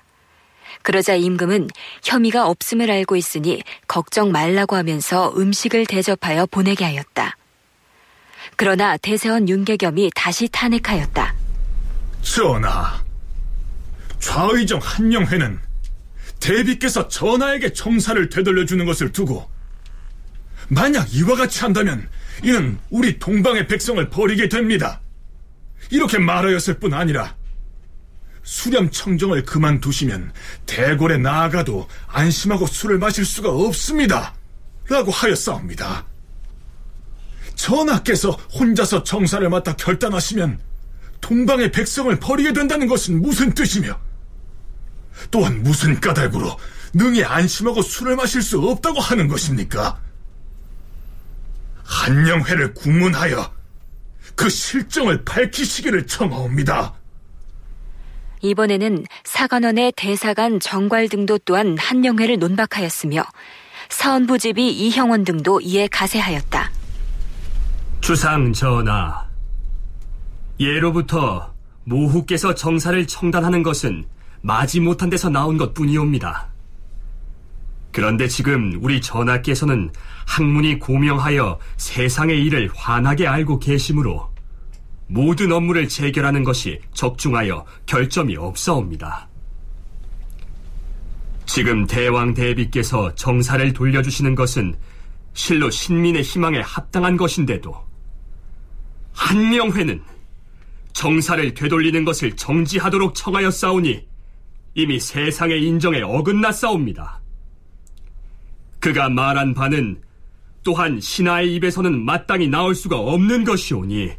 그러자 0.83 1.15
임금은 1.15 1.69
혐의가 2.05 2.47
없음을 2.49 2.91
알고 2.91 3.17
있으니 3.17 3.63
걱정 3.89 4.31
말라고 4.31 4.77
하면서 4.77 5.33
음식을 5.37 5.87
대접하여 5.87 6.47
보내게 6.47 6.85
하였다. 6.85 7.37
그러나 8.55 8.97
대세원 8.97 9.49
윤계겸이 9.49 10.13
다시 10.15 10.49
탄핵하였다. 10.49 11.35
전하, 12.23 13.03
좌의정 14.19 14.81
한영회는 14.83 15.59
대비께서 16.41 17.09
전하에게 17.09 17.73
정사를 17.73 18.29
되돌려주는 18.29 18.85
것을 18.85 19.13
두고 19.13 19.49
만약 20.69 21.13
이와 21.15 21.37
같이 21.37 21.61
한다면 21.61 22.09
이는 22.43 22.79
우리 22.91 23.19
동방의 23.19 23.67
백성을 23.67 24.09
버리게 24.11 24.49
됩니다. 24.49 25.01
이렇게 25.91 26.19
말하였을 26.19 26.79
뿐 26.79 26.95
아니라 26.95 27.35
수렴 28.43 28.91
청정을 28.91 29.45
그만두시면 29.45 30.33
대궐에 30.67 31.19
나아가도 31.19 31.89
안심하고 32.07 32.67
술을 32.67 32.99
마실 32.99 33.25
수가 33.25 33.51
없습니다. 33.51 34.35
라고 34.89 35.11
하였사옵니다. 35.11 36.07
전하께서 37.57 38.31
혼자서 38.31 39.03
정사를 39.03 39.49
맡아 39.49 39.75
결단하시면 39.75 40.61
동방의 41.21 41.73
백성을 41.73 42.15
버리게 42.21 42.53
된다는 42.53 42.87
것은 42.87 43.21
무슨 43.21 43.53
뜻이며 43.53 43.99
또한 45.31 45.63
무슨 45.63 46.01
까닭으로 46.01 46.59
능히 46.95 47.25
안심하고 47.25 47.83
술을 47.83 48.17
마실 48.17 48.43
수 48.43 48.59
없다고 48.61 49.01
하는 49.01 49.29
것입니까? 49.29 50.01
한영회를 51.85 52.75
국문하여 52.75 53.53
그 54.35 54.49
실정을 54.49 55.25
밝히시기를 55.25 56.07
청하옵니다. 56.07 56.95
이번에는 58.43 59.05
사관원의 59.25 59.93
대사관 59.97 60.61
정괄 60.61 61.09
등도 61.09 61.39
또한 61.39 61.77
한영회를 61.79 62.39
논박하였으며 62.39 63.25
사원부집이 63.89 64.71
이형원 64.71 65.25
등도 65.25 65.61
이에 65.61 65.89
가세하였다. 65.89 66.71
주상 68.01 68.53
전하, 68.53 69.27
예로부터 70.61 71.53
모후께서 71.85 72.55
정사를 72.55 73.07
청단하는 73.07 73.63
것은 73.63 74.05
마지 74.43 74.81
못한 74.81 75.11
데서 75.11 75.29
나온 75.29 75.57
것 75.57 75.75
뿐이옵니다. 75.75 76.49
그런데 77.93 78.29
지금 78.29 78.79
우리 78.83 79.01
전하께서는 79.01 79.91
학문이 80.27 80.79
고명하여 80.79 81.59
세상의 81.79 82.43
일을 82.45 82.71
환하게 82.75 83.27
알고 83.27 83.59
계시므로 83.59 84.31
모든 85.07 85.53
업무를 85.53 85.89
체결하는 85.89 86.45
것이 86.45 86.81
적중하여 86.93 87.65
결점이 87.87 88.37
없사옵니다. 88.37 89.29
지금 91.47 91.87
대왕 91.87 92.35
대비께서 92.35 93.15
정사를 93.15 93.73
돌려주시는 93.73 94.35
것은 94.35 94.77
실로 95.33 95.71
신민의 95.71 96.23
희망에 96.23 96.61
합당한 96.61 97.17
것인데도 97.17 97.75
한명회는 99.13 100.03
정사를 100.93 101.55
되돌리는 101.55 102.05
것을 102.05 102.37
정지하도록 102.37 103.15
청하였사오니 103.15 104.07
이미 104.77 105.01
세상의 105.01 105.65
인정에 105.65 106.03
어긋났사옵니다. 106.03 107.23
그가 108.79 109.09
말한 109.09 109.55
바는 109.55 110.03
또한 110.63 111.01
신하의 111.01 111.55
입에서는 111.55 112.05
마땅히 112.05 112.47
나올 112.47 112.75
수가 112.75 112.99
없는 112.99 113.45
것이오니 113.45 114.11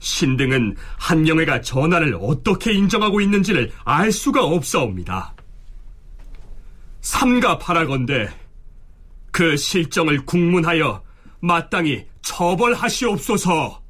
신등은 0.00 0.76
한영회가 0.98 1.62
전하를 1.62 2.16
어떻게 2.20 2.74
인정하고 2.74 3.22
있는지를 3.22 3.72
알 3.84 4.12
수가 4.12 4.44
없사옵니다. 4.44 5.34
삼가 7.00 7.58
파라건대 7.58 8.28
그 9.30 9.56
실정을 9.56 10.26
국문하여 10.26 11.02
마땅히 11.40 12.04
처벌하시옵소서. 12.20 13.82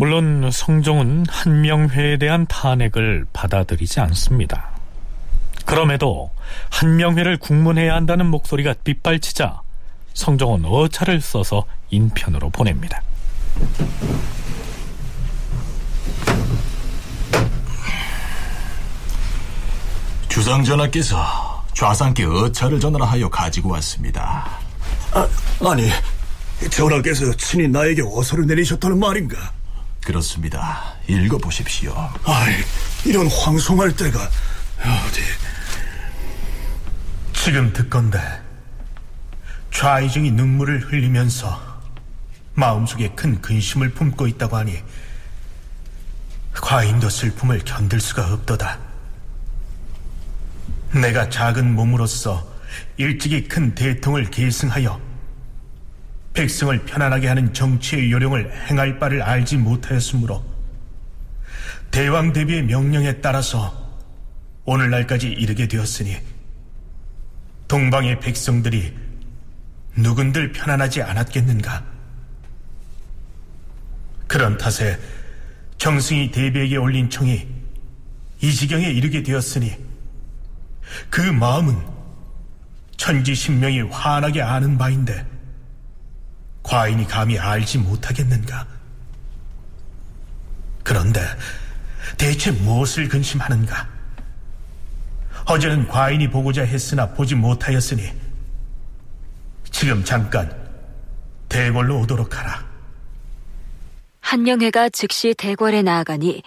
물론 0.00 0.48
성종은 0.50 1.26
한명회에 1.28 2.16
대한 2.16 2.46
탄핵을 2.46 3.26
받아들이지 3.34 4.00
않습니다. 4.00 4.70
그럼에도 5.66 6.30
한명회를 6.70 7.36
국문해야 7.36 7.96
한다는 7.96 8.24
목소리가 8.28 8.76
빗발치자 8.82 9.60
성종은 10.14 10.64
어차를 10.64 11.20
써서 11.20 11.66
인편으로 11.90 12.48
보냅니다. 12.48 13.02
주상전하께서 20.30 21.66
좌상께 21.74 22.24
어차를 22.24 22.80
전하라 22.80 23.04
하여 23.04 23.28
가지고 23.28 23.72
왔습니다. 23.72 24.48
아, 25.12 25.28
아니, 25.70 25.90
전하께서 26.70 27.34
친히 27.34 27.68
나에게 27.68 28.00
어서를 28.00 28.46
내리셨다는 28.46 28.98
말인가? 28.98 29.59
그렇습니다. 30.04 30.94
읽어보십시오. 31.08 31.94
아이, 32.24 32.54
이런 33.04 33.26
황송할 33.26 33.94
때가 33.96 34.18
어디... 34.78 35.20
지금 37.32 37.72
듣건데 37.72 38.20
좌이증이 39.72 40.32
눈물을 40.32 40.80
흘리면서 40.92 41.80
마음속에 42.54 43.08
큰 43.10 43.40
근심을 43.40 43.94
품고 43.94 44.26
있다고 44.26 44.56
하니 44.56 44.82
과인도 46.52 47.08
슬픔을 47.08 47.60
견딜 47.64 48.00
수가 48.00 48.32
없도다. 48.34 48.78
내가 50.92 51.30
작은 51.30 51.74
몸으로서 51.74 52.46
일찍이 52.96 53.48
큰 53.48 53.74
대통을 53.74 54.30
계승하여 54.30 55.00
백성을 56.40 56.86
편안하게 56.86 57.28
하는 57.28 57.52
정치의 57.52 58.10
요령을 58.10 58.50
행할 58.70 58.98
바를 58.98 59.20
알지 59.20 59.58
못하였으므로 59.58 60.42
대왕 61.90 62.32
대비의 62.32 62.62
명령에 62.62 63.20
따라서 63.20 64.00
오늘날까지 64.64 65.28
이르게 65.28 65.68
되었으니 65.68 66.16
동방의 67.68 68.20
백성들이 68.20 68.96
누군들 69.96 70.52
편안하지 70.52 71.02
않았겠는가? 71.02 71.84
그런 74.26 74.56
탓에 74.56 74.98
정승이 75.76 76.30
대비에게 76.30 76.78
올린 76.78 77.10
청이 77.10 77.46
이 78.40 78.52
지경에 78.52 78.86
이르게 78.86 79.22
되었으니 79.22 79.76
그 81.10 81.20
마음은 81.20 81.76
천지신명이 82.96 83.82
환하게 83.82 84.40
아는 84.40 84.78
바인데 84.78 85.29
과인이 86.70 87.04
감히 87.08 87.36
알지 87.36 87.78
못하겠는가? 87.78 88.64
그런데 90.84 91.20
대체 92.16 92.52
무엇을 92.52 93.08
근심하는가? 93.08 93.88
어제는 95.46 95.88
과인이 95.88 96.30
보고자 96.30 96.62
했으나 96.62 97.08
보지 97.08 97.34
못하였으니 97.34 98.12
지금 99.72 100.04
잠깐 100.04 100.48
대궐로 101.48 102.02
오도록 102.02 102.38
하라. 102.38 102.64
한명회가 104.20 104.90
즉시 104.90 105.34
대궐에 105.36 105.82
나아가니 105.82 106.44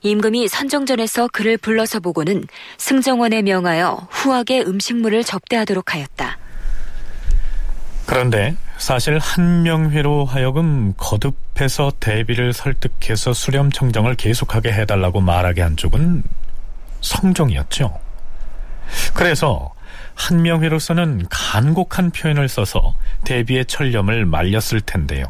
임금이 0.00 0.48
선정전에서 0.48 1.28
그를 1.30 1.58
불러서 1.58 2.00
보고는 2.00 2.46
승정원에 2.78 3.42
명하여 3.42 4.08
후하게 4.10 4.62
음식물을 4.62 5.24
접대하도록 5.24 5.92
하였다. 5.92 6.47
그런데 8.08 8.56
사실 8.78 9.18
한명회로 9.18 10.24
하여금 10.24 10.94
거듭해서 10.96 11.92
대비를 12.00 12.54
설득해서 12.54 13.34
수렴 13.34 13.70
청정을 13.70 14.14
계속하게 14.14 14.72
해달라고 14.72 15.20
말하게 15.20 15.60
한 15.60 15.76
쪽은 15.76 16.22
성종이었죠. 17.02 18.00
그래서 19.12 19.74
한명회로서는 20.14 21.26
간곡한 21.28 22.12
표현을 22.12 22.48
써서 22.48 22.94
대비의 23.26 23.66
천렴을 23.66 24.24
말렸을 24.24 24.80
텐데요. 24.80 25.26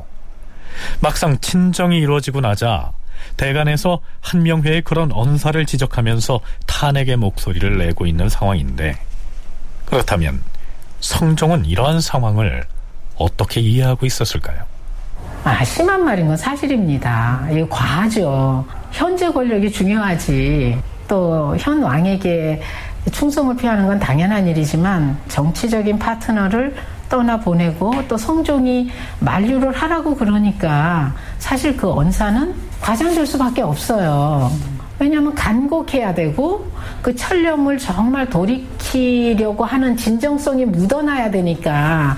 막상 1.01 1.41
친정이 1.41 1.99
이루어지고 1.99 2.41
나자 2.41 2.93
대간에서 3.37 3.99
한명회의 4.21 4.83
그런 4.83 5.11
언사를 5.11 5.67
지적하면서 5.67 6.41
탄핵의 6.67 7.17
목소리를 7.17 7.77
내고 7.77 8.07
있는 8.07 8.29
상황인데 8.29 8.97
그렇다면 9.87 10.45
성종은 11.01 11.65
이러한 11.65 12.01
상황을 12.01 12.65
어떻게 13.17 13.61
이해하고 13.61 14.07
있었을까요? 14.07 14.59
아, 15.45 15.65
심한 15.65 16.05
말인 16.05 16.27
건 16.29 16.37
사실입니다. 16.37 17.49
이거 17.53 17.67
과하죠. 17.69 18.65
현재 18.91 19.31
권력이 19.31 19.71
중요하지. 19.73 20.79
또 21.09 21.55
현 21.59 21.83
왕에게 21.83 22.61
충성을 23.13 23.57
표하는 23.57 23.87
건 23.87 23.99
당연한 23.99 24.47
일이지만 24.47 25.17
정치적인 25.29 25.99
파트너를 25.99 26.77
떠나 27.09 27.39
보내고 27.41 28.07
또 28.07 28.19
성종이 28.19 28.91
만류를 29.21 29.73
하라고 29.75 30.15
그러니까 30.15 31.15
사실 31.39 31.75
그 31.75 31.91
언사는 31.91 32.55
과장될 32.83 33.27
수밖에 33.27 33.63
없어요. 33.63 34.51
왜냐하면 34.99 35.35
간곡해야 35.35 36.13
되고 36.13 36.71
그 37.03 37.15
철렴을 37.15 37.79
정말 37.79 38.29
돌이키려고 38.29 39.65
하는 39.65 39.97
진정성이 39.97 40.65
묻어나야 40.65 41.31
되니까 41.31 42.17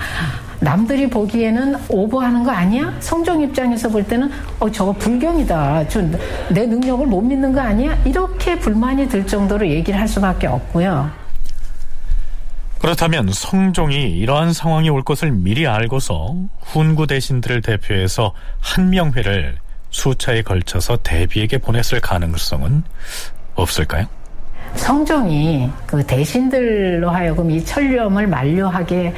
남들이 0.59 1.09
보기에는 1.09 1.75
오버하는 1.89 2.43
거 2.43 2.51
아니야? 2.51 2.93
성종 2.99 3.41
입장에서 3.41 3.89
볼 3.89 4.03
때는 4.03 4.29
어 4.59 4.69
저거 4.69 4.91
불경이다. 4.93 5.87
저내 5.87 6.65
능력을 6.67 7.07
못 7.07 7.21
믿는 7.21 7.51
거 7.51 7.61
아니야? 7.61 7.97
이렇게 8.05 8.57
불만이 8.59 9.09
들 9.09 9.25
정도로 9.25 9.67
얘기를 9.67 9.99
할 9.99 10.07
수밖에 10.07 10.45
없고요. 10.47 11.09
그렇다면 12.77 13.31
성종이 13.31 14.17
이러한 14.17 14.53
상황이 14.53 14.89
올 14.89 15.03
것을 15.03 15.31
미리 15.31 15.67
알고서 15.67 16.35
훈구 16.61 17.07
대신들을 17.07 17.61
대표해서 17.61 18.33
한명회를 18.59 19.57
수차에 19.91 20.41
걸쳐서 20.41 20.97
대비에게 20.97 21.57
보냈을 21.59 21.99
가능성은 21.99 22.83
없을까요? 23.55 24.07
성종이 24.75 25.69
그 25.85 26.03
대신들로 26.05 27.09
하여금 27.09 27.51
이 27.51 27.63
천렴을 27.63 28.27
만료하게 28.27 29.13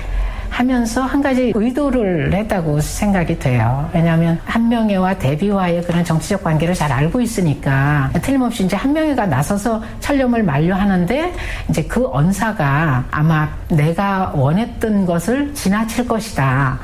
하면서 0.53 1.01
한 1.01 1.21
가지 1.21 1.51
의도를 1.55 2.31
했다고 2.31 2.79
생각이 2.79 3.39
돼요. 3.39 3.89
왜냐하면 3.91 4.39
한명회와 4.45 5.15
대비와의 5.17 5.81
그런 5.81 6.03
정치적 6.03 6.43
관계를 6.43 6.75
잘 6.75 6.91
알고 6.91 7.21
있으니까 7.21 8.11
틀림없이 8.21 8.63
이제 8.63 8.75
한명회가 8.75 9.25
나서서 9.25 9.81
천렴을 9.99 10.43
만료하는데 10.43 11.33
이제 11.69 11.83
그 11.83 12.07
언사가 12.07 13.03
아마 13.09 13.49
내가 13.69 14.31
원했던 14.35 15.07
것을 15.07 15.51
지나칠 15.55 16.07
것이다. 16.07 16.79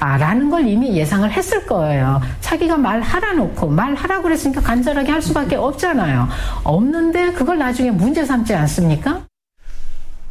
아, 0.00 0.16
라는 0.16 0.50
걸 0.50 0.66
이미 0.66 0.96
예상을 0.96 1.30
했을 1.30 1.66
거예요. 1.66 2.20
자기가 2.40 2.76
말하라 2.76 3.32
놓고 3.34 3.68
말하라 3.68 4.22
그랬으니까 4.22 4.60
간절하게 4.60 5.10
할 5.10 5.22
수밖에 5.22 5.56
없잖아요. 5.56 6.28
없는데 6.64 7.32
그걸 7.32 7.58
나중에 7.58 7.90
문제 7.90 8.24
삼지 8.24 8.54
않습니까? 8.54 9.22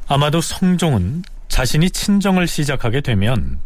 아마도 0.07 0.39
성종은 0.41 1.24
자신이 1.47 1.89
친정을 1.89 2.47
시작하게 2.47 3.01
되면 3.01 3.59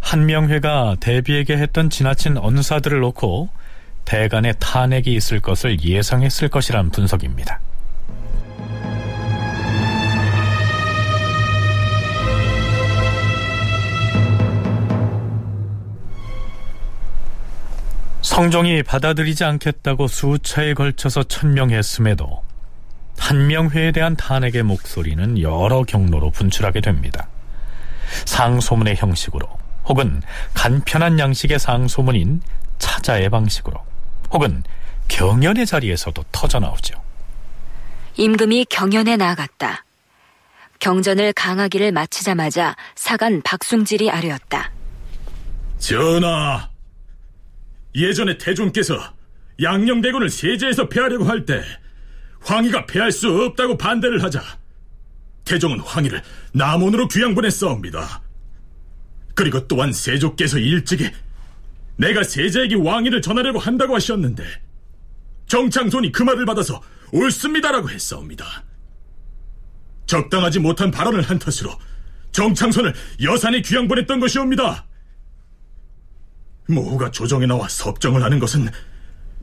한명회가 0.00 0.96
대비에게 1.00 1.56
했던 1.56 1.90
지나친 1.90 2.36
언사들을 2.36 3.00
놓고 3.00 3.48
대간의 4.04 4.54
탄핵이 4.58 5.14
있을 5.14 5.40
것을 5.40 5.82
예상했을 5.82 6.48
것이란 6.48 6.90
분석입니다. 6.90 7.60
성종이 18.42 18.82
받아들이지 18.82 19.44
않겠다고 19.44 20.08
수차에 20.08 20.74
걸쳐서 20.74 21.22
천명했음에도 21.22 22.42
한명회에 23.16 23.92
대한 23.92 24.16
탄핵의 24.16 24.64
목소리는 24.64 25.40
여러 25.40 25.84
경로로 25.84 26.32
분출하게 26.32 26.80
됩니다. 26.80 27.28
상소문의 28.24 28.96
형식으로 28.96 29.46
혹은 29.84 30.22
간편한 30.54 31.20
양식의 31.20 31.60
상소문인 31.60 32.42
차자의 32.80 33.30
방식으로 33.30 33.78
혹은 34.32 34.64
경연의 35.06 35.64
자리에서도 35.64 36.24
터져나오죠. 36.32 37.00
임금이 38.16 38.66
경연에 38.68 39.18
나아갔다. 39.18 39.84
경전을 40.80 41.32
강하기를 41.34 41.92
마치자마자 41.92 42.74
사간 42.96 43.40
박숭질이 43.42 44.10
아뢰었다. 44.10 44.72
전하, 45.78 46.71
예전에 47.94 48.38
태종께서 48.38 48.98
양녕대군을 49.62 50.30
세제에서 50.30 50.88
패하려고 50.88 51.24
할 51.24 51.44
때 51.44 51.62
황희가 52.40 52.86
패할 52.86 53.12
수 53.12 53.28
없다고 53.30 53.78
반대를 53.78 54.22
하자 54.22 54.42
태종은 55.44 55.80
황희를 55.80 56.22
남원으로 56.52 57.08
귀양 57.08 57.34
보냈사옵니다. 57.34 58.22
그리고 59.34 59.66
또한 59.68 59.92
세조께서 59.92 60.58
일찍이 60.58 61.10
내가 61.96 62.22
세자에게 62.22 62.76
왕위를 62.76 63.22
전하려고 63.22 63.58
한다고 63.58 63.94
하셨는데 63.94 64.44
정창손이 65.46 66.12
그 66.12 66.22
말을 66.22 66.44
받아서 66.46 66.80
옳습니다라고 67.12 67.90
했사옵니다. 67.90 68.64
적당하지 70.06 70.58
못한 70.58 70.90
발언을 70.90 71.22
한 71.22 71.38
탓으로 71.38 71.78
정창손을 72.32 72.94
여산에 73.22 73.60
귀양 73.62 73.86
보냈던 73.88 74.20
것이옵니다. 74.20 74.86
모후가 76.72 77.10
조정에 77.10 77.46
나와 77.46 77.68
섭정을 77.68 78.22
하는 78.22 78.38
것은 78.38 78.68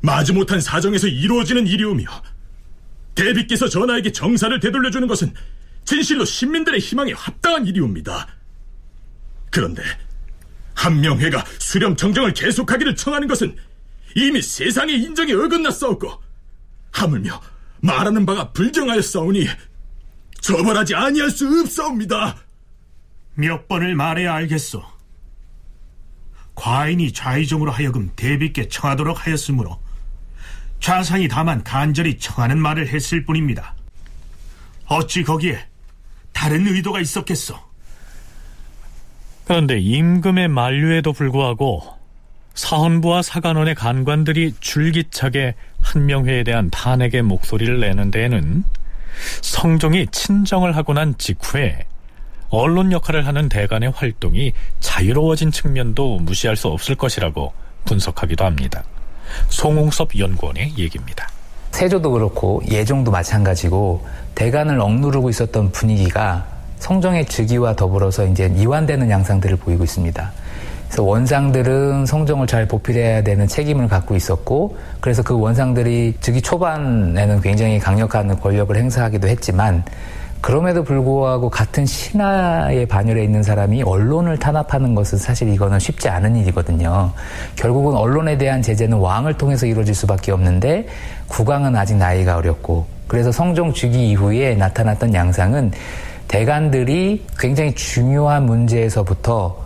마지못한 0.02 0.62
사정에서 0.62 1.08
이루어지는 1.08 1.68
일이오며 1.68 2.06
대비께서 3.16 3.68
전하에게 3.68 4.12
정사를 4.12 4.60
되돌려주는 4.60 5.08
것은 5.08 5.34
진실로 5.86 6.26
신민들의 6.26 6.80
희망에 6.80 7.14
합당한 7.14 7.66
일이옵니다. 7.66 8.28
그런데 9.50 9.84
한명회가 10.76 11.44
수렴 11.58 11.96
정정을 11.96 12.34
계속하기를 12.34 12.96
청하는 12.96 13.28
것은 13.28 13.56
이미 14.16 14.42
세상의 14.42 15.02
인정에 15.02 15.34
어긋났사옵고 15.34 16.12
하물며 16.92 17.42
말하는 17.82 18.26
바가 18.26 18.52
불경하였사오니 18.52 19.48
처벌하지 20.42 20.96
아니할 20.96 21.30
수 21.32 21.48
없사옵니다. 21.62 22.38
몇 23.36 23.68
번을 23.68 23.96
말해야 23.96 24.34
알겠소. 24.36 24.99
과인이 26.60 27.14
좌의정으로 27.14 27.72
하여금 27.72 28.12
대비께 28.18 28.68
청하도록 28.68 29.26
하였으므로 29.26 29.80
좌상이 30.82 31.30
다만 31.30 31.64
간절히 31.64 32.20
청하는 32.20 32.60
말을 32.60 32.90
했을 32.90 33.24
뿐입니다. 33.24 33.76
어찌 34.88 35.24
거기에 35.24 35.58
다른 36.34 36.68
의도가 36.68 37.00
있었겠소? 37.00 37.58
그런데 39.46 39.80
임금의 39.80 40.50
만류에도 40.50 41.14
불구하고 41.14 41.98
사헌부와 42.56 43.22
사관원의 43.22 43.76
간관들이 43.76 44.56
줄기차게 44.60 45.56
한명회에 45.82 46.44
대한 46.44 46.70
탄핵의 46.72 47.22
목소리를 47.22 47.80
내는 47.80 48.12
데에는 48.12 48.66
성종이 49.42 50.08
친정을 50.12 50.76
하고 50.76 50.92
난 50.92 51.18
직후에 51.18 51.86
언론 52.50 52.92
역할을 52.92 53.28
하는 53.28 53.48
대간의 53.50 53.92
활동이 53.96 54.54
자유로워진 54.80 55.52
측면도 55.52 56.20
무시할 56.20 56.56
수 56.56 56.68
없을 56.68 56.96
것이라고 56.96 57.54
분석하기도 57.86 58.44
합니다. 58.44 58.84
송웅섭 59.50 60.18
연구원의 60.18 60.74
얘기입니다. 60.78 61.30
세조도 61.72 62.12
그렇고 62.12 62.62
예종도 62.70 63.12
마찬가지고 63.12 64.06
대간을 64.36 64.80
억누르고 64.80 65.30
있었던 65.30 65.72
분위기가 65.72 66.46
성종의 66.80 67.26
즉위와 67.26 67.76
더불어서 67.76 68.26
이제 68.26 68.52
이완되는 68.58 69.10
양상들을 69.10 69.58
보이고 69.58 69.84
있습니다. 69.84 70.32
그래서 70.88 71.04
원상들은 71.04 72.08
성종을 72.08 72.48
잘 72.48 72.68
보필해야 72.68 73.22
되는 73.22 73.48
책임을 73.48 73.88
갖고 73.88 74.16
있었고 74.16 74.76
그래서 75.00 75.22
그 75.22 75.40
원상들이 75.40 76.16
즉위 76.20 76.42
초반에는 76.42 77.42
굉장히 77.42 77.78
강력한 77.78 78.40
권력을 78.40 78.76
행사하기도 78.76 79.28
했지만 79.28 79.84
그럼에도 80.42 80.84
불구하고 80.84 81.50
같은 81.50 81.86
신하의 81.86 82.86
반열에 82.86 83.24
있는 83.24 83.44
사람이 83.44 83.84
언론을 83.84 84.38
탄압하는 84.38 84.96
것은 84.96 85.18
사실 85.18 85.50
이거는 85.50 85.80
쉽지 85.80 86.08
않은 86.08 86.36
일이거든요. 86.38 87.12
결국은 87.56 87.96
언론에 87.96 88.38
대한 88.38 88.62
제재는 88.62 88.98
왕을 88.98 89.34
통해서 89.34 89.66
이루어질 89.66 89.94
수밖에 89.94 90.32
없는데 90.32 90.88
국왕은 91.28 91.76
아직 91.76 91.98
나이가 91.98 92.38
어렸고 92.38 92.88
그래서 93.08 93.32
성종 93.32 93.74
즉위 93.74 94.12
이후에 94.12 94.56
나타났던 94.56 95.14
양상은 95.14 95.72
대관들이 96.30 97.26
굉장히 97.38 97.74
중요한 97.76 98.46
문제에서부터 98.46 99.58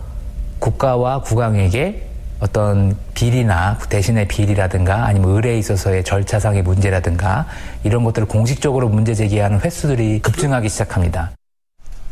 국가와 0.58 1.20
국왕에게 1.20 2.13
어떤 2.54 2.94
비리나 3.14 3.78
대신의 3.88 4.28
비리라든가 4.28 5.06
아니면 5.06 5.30
의뢰에 5.30 5.58
있어서의 5.60 6.04
절차상의 6.04 6.62
문제라든가 6.62 7.46
이런 7.84 8.04
것들을 8.04 8.28
공식적으로 8.28 8.90
문제 8.90 9.14
제기하는 9.14 9.60
횟수들이 9.60 10.18
급증하기 10.18 10.68
시작합니다. 10.68 11.30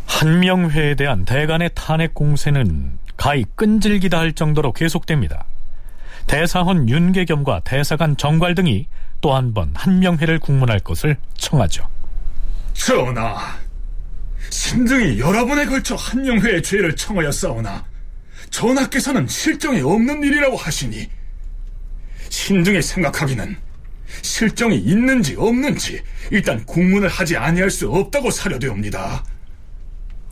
한명회에 0.06 0.94
대한 0.94 1.26
대간의 1.26 1.70
탄핵 1.74 2.14
공세는 2.14 2.92
가히 3.18 3.44
끈질기다 3.56 4.18
할 4.18 4.32
정도로 4.32 4.72
계속됩니다. 4.72 5.44
대사헌 6.26 6.88
윤계겸과 6.88 7.60
대사관 7.64 8.16
정괄 8.16 8.54
등이 8.54 8.86
또 9.20 9.34
한 9.34 9.52
번 9.52 9.70
한명회를 9.74 10.38
국문할 10.40 10.80
것을 10.80 11.16
청하죠. 11.36 11.84
전하, 12.72 13.36
신등이 14.48 15.18
여러 15.20 15.44
번에 15.44 15.66
걸쳐 15.66 15.94
한명회의 15.94 16.62
죄를 16.62 16.96
청하였사오나 16.96 17.84
전하께서는 18.52 19.26
실정이 19.26 19.80
없는 19.80 20.22
일이라고 20.22 20.56
하시니 20.56 21.08
신중에 22.28 22.80
생각하기는 22.80 23.56
실정이 24.20 24.76
있는지 24.78 25.34
없는지 25.36 26.02
일단 26.30 26.64
국문을 26.64 27.08
하지 27.08 27.36
아니할 27.36 27.70
수 27.70 27.90
없다고 27.90 28.30
사료되옵니다. 28.30 29.24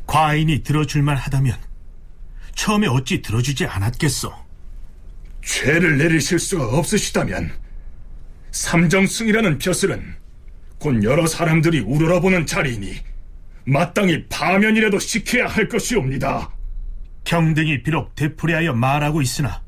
과인이 0.07 0.63
들어줄만 0.63 1.17
하다면 1.17 1.57
처음에 2.55 2.87
어찌 2.87 3.23
들어주지 3.23 3.67
않았겠소? 3.67 4.33
죄를 5.43 5.97
내리실 5.99 6.39
수가 6.39 6.65
없으시다면 6.65 7.51
삼정승이라는 8.53 9.59
벼슬은 9.59 10.15
곧 10.79 11.03
여러 11.05 11.27
사람들이 11.27 11.81
우러러보는 11.81 12.47
자리이니 12.47 12.97
마땅히 13.65 14.27
파면이라도 14.29 14.99
시켜야 14.99 15.47
할 15.47 15.69
것이옵니다. 15.69 16.51
경등이 17.25 17.83
비록 17.83 18.15
되풀이하여 18.15 18.73
말하고 18.73 19.23
있으나 19.23 19.63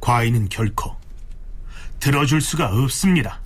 과인은 0.00 0.48
결코 0.48 0.96
들어줄 2.00 2.40
수가 2.40 2.72
없습니다. 2.72 3.40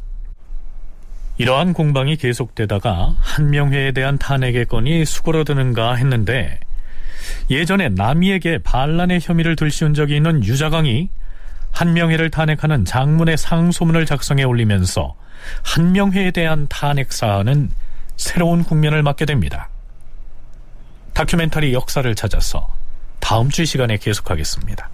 이러한 1.39 1.75
공방이 1.75 2.17
계속되다가 2.17 3.17
한명회에 3.19 3.93
대한 3.93 4.17
탄핵의 4.17 4.65
건이 4.65 5.05
수그러드는가 5.05 5.95
했는데 5.95 6.59
예전에 7.51 7.91
남이에게 7.91 8.59
반란의 8.59 9.21
혐의를 9.23 9.57
들씌운 9.57 9.93
적이 9.93 10.17
있는 10.17 10.43
유자강이 10.43 11.11
한명회를 11.73 12.31
탄핵하는 12.31 12.87
장문의 12.87 13.37
상소문을 13.37 14.07
작성해 14.07 14.45
올리면서 14.45 15.15
한명회에 15.63 16.31
대한 16.31 16.67
탄핵 16.69 17.13
사안은 17.13 17.71
새로운 18.17 18.65
국면을 18.65 19.03
맞게 19.03 19.27
됩니다. 19.27 19.69
다큐멘터리 21.17 21.73
역사를 21.73 22.15
찾아서 22.15 22.69
다음 23.21 23.49
주 23.49 23.65
시간에 23.65 23.97
계속하겠습니다. 23.97 24.91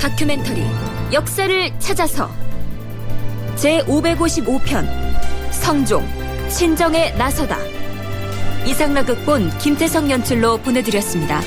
다큐멘터리 0.00 0.64
역사를 1.12 1.78
찾아서 1.80 2.30
제 3.56 3.80
555편 3.82 5.11
성종 5.52 6.06
친정에 6.48 7.10
나서다 7.12 7.56
이상락 8.66 9.06
극본 9.06 9.58
김태성 9.58 10.10
연출로 10.10 10.58
보내드렸습니다. 10.58 11.40